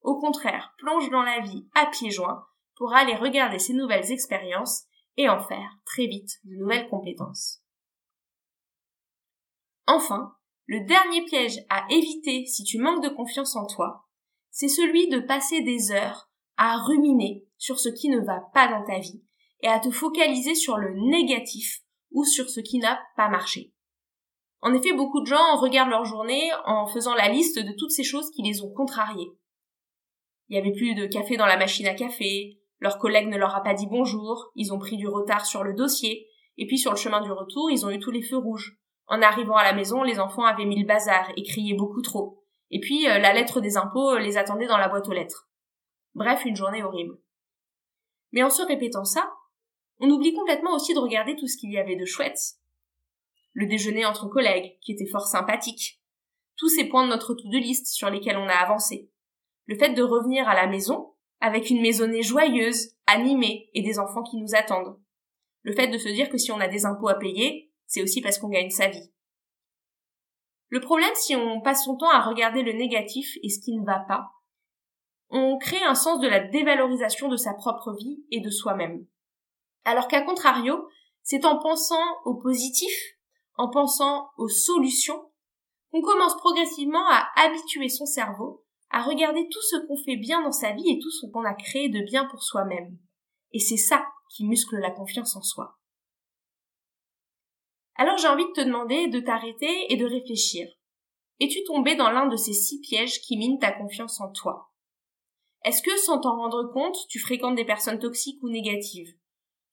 Au 0.00 0.18
contraire, 0.18 0.74
plonge 0.78 1.10
dans 1.10 1.22
la 1.22 1.40
vie 1.40 1.68
à 1.74 1.86
pieds 1.86 2.10
joints 2.10 2.46
pour 2.76 2.94
aller 2.94 3.14
regarder 3.14 3.58
ces 3.58 3.74
nouvelles 3.74 4.10
expériences 4.10 4.84
et 5.18 5.28
en 5.28 5.38
faire 5.40 5.70
très 5.84 6.06
vite 6.06 6.38
de 6.44 6.56
nouvelles 6.56 6.88
compétences. 6.88 7.62
Enfin, 9.86 10.34
le 10.66 10.80
dernier 10.80 11.24
piège 11.24 11.58
à 11.68 11.86
éviter 11.90 12.46
si 12.46 12.64
tu 12.64 12.78
manques 12.78 13.02
de 13.02 13.08
confiance 13.08 13.54
en 13.54 13.66
toi, 13.66 14.06
c'est 14.50 14.68
celui 14.68 15.08
de 15.08 15.20
passer 15.20 15.60
des 15.60 15.92
heures 15.92 16.30
à 16.56 16.78
ruminer 16.78 17.46
sur 17.58 17.78
ce 17.78 17.90
qui 17.90 18.08
ne 18.08 18.20
va 18.20 18.40
pas 18.54 18.68
dans 18.68 18.84
ta 18.84 18.98
vie 18.98 19.22
et 19.60 19.68
à 19.68 19.80
te 19.80 19.90
focaliser 19.90 20.54
sur 20.54 20.76
le 20.76 20.94
négatif 21.10 21.80
ou 22.10 22.24
sur 22.24 22.48
ce 22.48 22.60
qui 22.60 22.78
n'a 22.78 23.00
pas 23.16 23.28
marché. 23.28 23.72
En 24.60 24.74
effet, 24.74 24.92
beaucoup 24.92 25.20
de 25.20 25.26
gens 25.26 25.56
regardent 25.56 25.90
leur 25.90 26.04
journée 26.04 26.50
en 26.64 26.86
faisant 26.86 27.14
la 27.14 27.28
liste 27.28 27.58
de 27.58 27.72
toutes 27.76 27.90
ces 27.90 28.04
choses 28.04 28.30
qui 28.30 28.42
les 28.42 28.62
ont 28.62 28.72
contrariées. 28.72 29.30
Il 30.48 30.52
n'y 30.52 30.58
avait 30.58 30.72
plus 30.72 30.94
de 30.94 31.06
café 31.06 31.36
dans 31.36 31.46
la 31.46 31.56
machine 31.56 31.86
à 31.86 31.94
café, 31.94 32.58
leur 32.78 32.98
collègue 32.98 33.28
ne 33.28 33.36
leur 33.36 33.54
a 33.54 33.62
pas 33.62 33.74
dit 33.74 33.86
bonjour, 33.86 34.50
ils 34.54 34.72
ont 34.72 34.78
pris 34.78 34.96
du 34.96 35.08
retard 35.08 35.46
sur 35.46 35.64
le 35.64 35.74
dossier, 35.74 36.26
et 36.58 36.66
puis 36.66 36.78
sur 36.78 36.92
le 36.92 36.96
chemin 36.96 37.20
du 37.20 37.32
retour, 37.32 37.70
ils 37.70 37.84
ont 37.84 37.90
eu 37.90 37.98
tous 37.98 38.10
les 38.10 38.22
feux 38.22 38.36
rouges. 38.36 38.78
En 39.08 39.22
arrivant 39.22 39.56
à 39.56 39.62
la 39.62 39.72
maison, 39.72 40.02
les 40.02 40.18
enfants 40.18 40.44
avaient 40.44 40.64
mis 40.64 40.80
le 40.80 40.86
bazar 40.86 41.30
et 41.36 41.42
criaient 41.42 41.76
beaucoup 41.76 42.02
trop. 42.02 42.42
Et 42.70 42.80
puis 42.80 43.08
euh, 43.08 43.18
la 43.18 43.32
lettre 43.32 43.60
des 43.60 43.76
impôts 43.76 44.16
les 44.18 44.36
attendait 44.36 44.66
dans 44.66 44.78
la 44.78 44.88
boîte 44.88 45.08
aux 45.08 45.12
lettres. 45.12 45.48
Bref, 46.14 46.44
une 46.44 46.56
journée 46.56 46.82
horrible. 46.82 47.18
Mais 48.32 48.42
en 48.42 48.50
se 48.50 48.62
répétant 48.62 49.04
ça, 49.04 49.32
on 50.00 50.10
oublie 50.10 50.34
complètement 50.34 50.74
aussi 50.74 50.94
de 50.94 50.98
regarder 50.98 51.36
tout 51.36 51.46
ce 51.46 51.56
qu'il 51.56 51.72
y 51.72 51.78
avait 51.78 51.96
de 51.96 52.04
chouette. 52.04 52.38
Le 53.52 53.66
déjeuner 53.66 54.04
entre 54.04 54.28
collègues, 54.28 54.78
qui 54.80 54.92
était 54.92 55.06
fort 55.06 55.26
sympathique. 55.26 56.00
Tous 56.56 56.68
ces 56.68 56.84
points 56.84 57.04
de 57.04 57.10
notre 57.10 57.34
to-do 57.34 57.58
list 57.58 57.86
sur 57.86 58.10
lesquels 58.10 58.36
on 58.36 58.48
a 58.48 58.54
avancé. 58.54 59.10
Le 59.66 59.76
fait 59.76 59.94
de 59.94 60.02
revenir 60.02 60.48
à 60.48 60.54
la 60.54 60.66
maison, 60.66 61.14
avec 61.40 61.70
une 61.70 61.80
maisonnée 61.80 62.22
joyeuse, 62.22 62.92
animée 63.06 63.70
et 63.74 63.82
des 63.82 63.98
enfants 63.98 64.22
qui 64.22 64.36
nous 64.36 64.54
attendent. 64.54 64.98
Le 65.62 65.72
fait 65.72 65.88
de 65.88 65.98
se 65.98 66.08
dire 66.08 66.28
que 66.28 66.38
si 66.38 66.52
on 66.52 66.60
a 66.60 66.68
des 66.68 66.86
impôts 66.86 67.08
à 67.08 67.18
payer, 67.18 67.72
c'est 67.86 68.02
aussi 68.02 68.20
parce 68.20 68.38
qu'on 68.38 68.48
gagne 68.48 68.70
sa 68.70 68.88
vie. 68.88 69.10
Le 70.68 70.80
problème, 70.80 71.14
si 71.14 71.36
on 71.36 71.60
passe 71.60 71.84
son 71.84 71.96
temps 71.96 72.10
à 72.10 72.22
regarder 72.22 72.62
le 72.62 72.72
négatif 72.72 73.36
et 73.42 73.48
ce 73.48 73.60
qui 73.60 73.72
ne 73.72 73.84
va 73.84 74.00
pas, 74.00 74.30
on 75.30 75.58
crée 75.58 75.82
un 75.82 75.94
sens 75.94 76.20
de 76.20 76.28
la 76.28 76.40
dévalorisation 76.40 77.28
de 77.28 77.36
sa 77.36 77.54
propre 77.54 77.94
vie 77.94 78.24
et 78.30 78.40
de 78.40 78.50
soi-même. 78.50 79.06
Alors 79.86 80.08
qu'à 80.08 80.20
contrario, 80.22 80.88
c'est 81.22 81.44
en 81.44 81.60
pensant 81.60 82.02
au 82.24 82.34
positif, 82.34 82.92
en 83.54 83.70
pensant 83.70 84.30
aux 84.36 84.48
solutions, 84.48 85.30
qu'on 85.92 86.02
commence 86.02 86.36
progressivement 86.38 87.06
à 87.08 87.28
habituer 87.36 87.88
son 87.88 88.04
cerveau 88.04 88.64
à 88.90 89.02
regarder 89.02 89.48
tout 89.48 89.62
ce 89.62 89.76
qu'on 89.86 89.96
fait 90.04 90.16
bien 90.16 90.42
dans 90.42 90.50
sa 90.50 90.72
vie 90.72 90.90
et 90.90 90.98
tout 90.98 91.10
ce 91.12 91.26
qu'on 91.26 91.44
a 91.44 91.54
créé 91.54 91.88
de 91.88 92.00
bien 92.00 92.24
pour 92.24 92.42
soi-même. 92.42 92.98
Et 93.52 93.60
c'est 93.60 93.76
ça 93.76 94.04
qui 94.30 94.44
muscle 94.44 94.76
la 94.76 94.90
confiance 94.90 95.36
en 95.36 95.42
soi. 95.42 95.78
Alors 97.94 98.18
j'ai 98.18 98.28
envie 98.28 98.44
de 98.44 98.60
te 98.60 98.62
demander 98.62 99.06
de 99.06 99.20
t'arrêter 99.20 99.92
et 99.92 99.96
de 99.96 100.04
réfléchir. 100.04 100.66
Es-tu 101.38 101.62
tombé 101.62 101.94
dans 101.94 102.10
l'un 102.10 102.26
de 102.26 102.36
ces 102.36 102.54
six 102.54 102.80
pièges 102.80 103.20
qui 103.20 103.36
minent 103.36 103.60
ta 103.60 103.70
confiance 103.70 104.20
en 104.20 104.32
toi? 104.32 104.72
Est-ce 105.64 105.82
que, 105.82 105.96
sans 105.98 106.18
t'en 106.18 106.36
rendre 106.36 106.72
compte, 106.72 106.96
tu 107.08 107.20
fréquentes 107.20 107.54
des 107.54 107.64
personnes 107.64 108.00
toxiques 108.00 108.42
ou 108.42 108.48
négatives? 108.48 109.14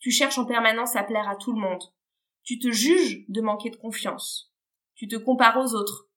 Tu 0.04 0.12
cherches 0.12 0.38
en 0.38 0.44
permanence 0.44 0.98
à 0.98 1.04
plaire 1.04 1.30
à 1.30 1.38
tout 1.38 1.54
le 1.54 1.62
monde. 1.62 1.82
Tu 2.44 2.60
te 2.60 2.70
juges 2.70 3.24
de 3.30 3.40
manquer 3.40 3.70
de 3.70 3.78
confiance. 3.78 4.54
Tu 4.96 5.08
te 5.08 5.16
compares 5.16 5.58
aux 5.58 5.76
autres. 5.76 6.10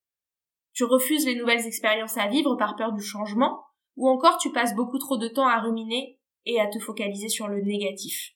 Tu 0.72 0.82
refuses 0.82 1.24
les 1.24 1.36
nouvelles 1.36 1.68
expériences 1.68 2.16
à 2.16 2.26
vivre 2.26 2.56
par 2.56 2.74
peur 2.74 2.92
du 2.92 3.00
changement 3.00 3.62
Ou 3.94 4.08
encore 4.08 4.38
tu 4.38 4.50
passes 4.50 4.74
beaucoup 4.74 4.98
trop 4.98 5.18
de 5.18 5.28
temps 5.28 5.46
à 5.46 5.60
ruminer 5.60 6.18
et 6.46 6.60
à 6.60 6.66
te 6.66 6.80
focaliser 6.80 7.28
sur 7.28 7.46
le 7.46 7.60
négatif. 7.60 8.32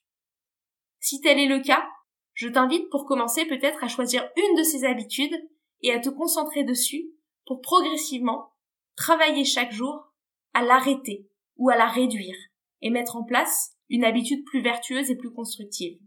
Si 1.01 1.19
tel 1.19 1.37
est 1.37 1.47
le 1.47 1.59
cas, 1.59 1.85
je 2.33 2.47
t'invite 2.47 2.89
pour 2.89 3.05
commencer 3.05 3.45
peut-être 3.45 3.83
à 3.83 3.89
choisir 3.89 4.25
une 4.37 4.57
de 4.57 4.63
ces 4.63 4.85
habitudes 4.85 5.35
et 5.81 5.91
à 5.91 5.99
te 5.99 6.07
concentrer 6.07 6.63
dessus 6.63 7.11
pour 7.45 7.59
progressivement 7.59 8.53
travailler 8.95 9.43
chaque 9.43 9.73
jour 9.73 10.13
à 10.53 10.63
l'arrêter 10.63 11.29
ou 11.57 11.69
à 11.69 11.75
la 11.75 11.87
réduire 11.87 12.37
et 12.79 12.89
mettre 12.89 13.17
en 13.17 13.25
place 13.25 13.75
une 13.91 14.05
habitude 14.05 14.45
plus 14.45 14.61
vertueuse 14.61 15.11
et 15.11 15.17
plus 15.17 15.31
constructive. 15.31 15.99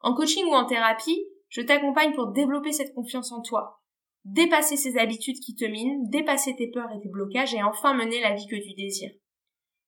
En 0.00 0.14
coaching 0.14 0.46
ou 0.46 0.54
en 0.54 0.64
thérapie, 0.64 1.22
je 1.50 1.60
t'accompagne 1.60 2.14
pour 2.14 2.32
développer 2.32 2.72
cette 2.72 2.94
confiance 2.94 3.30
en 3.30 3.42
toi, 3.42 3.82
dépasser 4.24 4.78
ces 4.78 4.96
habitudes 4.96 5.38
qui 5.38 5.54
te 5.54 5.66
minent, 5.66 6.08
dépasser 6.08 6.56
tes 6.56 6.70
peurs 6.70 6.90
et 6.92 7.00
tes 7.00 7.10
blocages 7.10 7.54
et 7.54 7.62
enfin 7.62 7.92
mener 7.92 8.22
la 8.22 8.34
vie 8.34 8.46
que 8.46 8.56
tu 8.56 8.74
désires. 8.74 9.12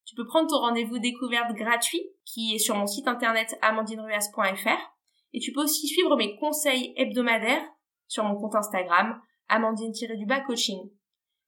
Tu 0.05 0.15
peux 0.15 0.27
prendre 0.27 0.49
ton 0.49 0.59
rendez-vous 0.59 0.99
découverte 0.99 1.55
gratuit 1.55 2.03
qui 2.27 2.55
est 2.55 2.59
sur 2.59 2.77
mon 2.77 2.87
site 2.87 3.09
internet 3.09 3.57
amandineruas.fr 3.63 4.95
et 5.33 5.41
tu 5.41 5.53
peux 5.53 5.63
aussi 5.63 5.89
suivre 5.89 6.17
mes 6.17 6.37
conseils 6.37 6.93
hebdomadaires 6.97 7.67
sur 8.09 8.25
mon 8.25 8.37
compte 8.37 8.55
Instagram 8.55 9.19
amandine-du-bas 9.49 10.41
coaching. 10.41 10.91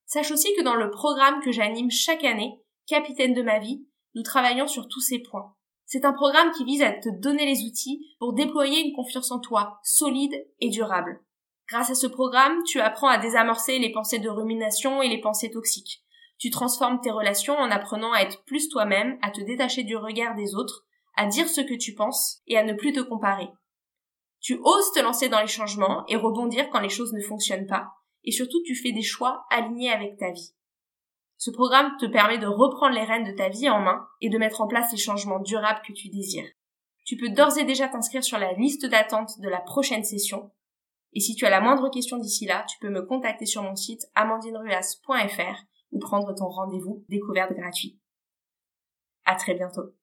Sache 0.06 0.30
aussi 0.30 0.54
que 0.54 0.62
dans 0.62 0.76
le 0.76 0.90
programme 0.90 1.42
que 1.42 1.52
j'anime 1.52 1.90
chaque 1.90 2.24
année, 2.24 2.58
Capitaine 2.86 3.34
de 3.34 3.42
ma 3.42 3.58
vie, 3.58 3.84
nous 4.16 4.22
travaillons 4.22 4.66
sur 4.66 4.88
tous 4.88 5.02
ces 5.02 5.18
points. 5.18 5.55
C'est 5.85 6.07
un 6.07 6.14
programme 6.14 6.50
qui 6.52 6.64
vise 6.64 6.83
à 6.83 6.90
te 6.90 7.11
donner 7.20 7.44
les 7.44 7.62
outils 7.64 8.16
pour 8.18 8.33
déployer 8.33 8.81
une 8.81 8.94
confiance 8.94 9.31
en 9.31 9.38
toi 9.38 9.79
solide 9.85 10.35
et 10.59 10.70
durable. 10.70 11.20
Grâce 11.68 11.90
à 11.90 11.94
ce 11.94 12.07
programme, 12.07 12.62
tu 12.64 12.81
apprends 12.81 13.09
à 13.09 13.18
désamorcer 13.18 13.79
les 13.79 13.92
pensées 13.92 14.18
de 14.18 14.31
rumination 14.31 15.02
et 15.02 15.09
les 15.09 15.20
pensées 15.20 15.50
toxiques. 15.50 16.02
Tu 16.38 16.50
transformes 16.50 17.00
tes 17.00 17.11
relations 17.11 17.57
en 17.57 17.70
apprenant 17.70 18.12
à 18.12 18.20
être 18.20 18.42
plus 18.44 18.70
toi-même, 18.70 19.18
à 19.20 19.31
te 19.31 19.42
détacher 19.42 19.85
du 19.85 19.96
regard 19.96 20.35
des 20.35 20.55
autres, 20.55 20.87
à 21.14 21.26
dire 21.26 21.48
ce 21.48 21.61
que 21.61 21.74
tu 21.74 21.94
penses 21.94 22.40
et 22.46 22.57
à 22.57 22.64
ne 22.64 22.72
plus 22.72 22.92
te 22.92 23.00
comparer. 23.00 23.48
Tu 24.40 24.59
oses 24.64 24.92
te 24.94 25.00
lancer 25.00 25.29
dans 25.29 25.40
les 25.40 25.46
changements 25.46 26.05
et 26.09 26.16
rebondir 26.16 26.70
quand 26.70 26.81
les 26.81 26.88
choses 26.88 27.12
ne 27.12 27.22
fonctionnent 27.22 27.66
pas, 27.66 27.88
et 28.24 28.33
surtout 28.33 28.62
tu 28.64 28.74
fais 28.74 28.92
des 28.92 29.02
choix 29.02 29.44
alignés 29.50 29.92
avec 29.92 30.16
ta 30.16 30.31
vie. 30.31 30.55
Ce 31.38 31.51
programme 31.51 31.96
te 31.99 32.07
permet 32.07 32.38
de 32.38 32.46
reprendre 32.46 32.94
les 32.94 33.05
rênes 33.05 33.31
de 33.31 33.37
ta 33.37 33.49
vie 33.49 33.68
en 33.68 33.81
main 33.81 34.07
et 34.20 34.31
de 34.31 34.38
mettre 34.38 34.61
en 34.61 34.66
place 34.66 34.90
les 34.92 34.99
changements 34.99 35.40
durables 35.40 35.83
que 35.87 35.92
tu 35.92 36.09
désires. 36.09 36.49
Tu 37.05 37.16
peux 37.16 37.29
d'ores 37.29 37.59
et 37.59 37.64
déjà 37.64 37.88
t'inscrire 37.88 38.25
sur 38.25 38.38
la 38.38 38.53
liste 38.55 38.87
d'attente 38.87 39.38
de 39.40 39.49
la 39.49 39.61
prochaine 39.61 40.05
session. 40.05 40.51
Et 41.12 41.20
si 41.20 41.35
tu 41.35 41.46
as 41.46 41.51
la 41.51 41.61
moindre 41.61 41.88
question 41.90 42.18
d'ici 42.18 42.46
là, 42.46 42.64
tu 42.68 42.79
peux 42.81 42.90
me 42.90 43.03
contacter 43.03 43.46
sur 43.46 43.62
mon 43.62 43.77
site 43.77 44.07
amandineruas.fr 44.14 45.62
ou 45.92 45.99
prendre 45.99 46.35
ton 46.35 46.49
rendez-vous 46.49 47.05
découverte 47.09 47.53
gratuit. 47.53 47.99
À 49.25 49.37
très 49.37 49.55
bientôt. 49.55 49.94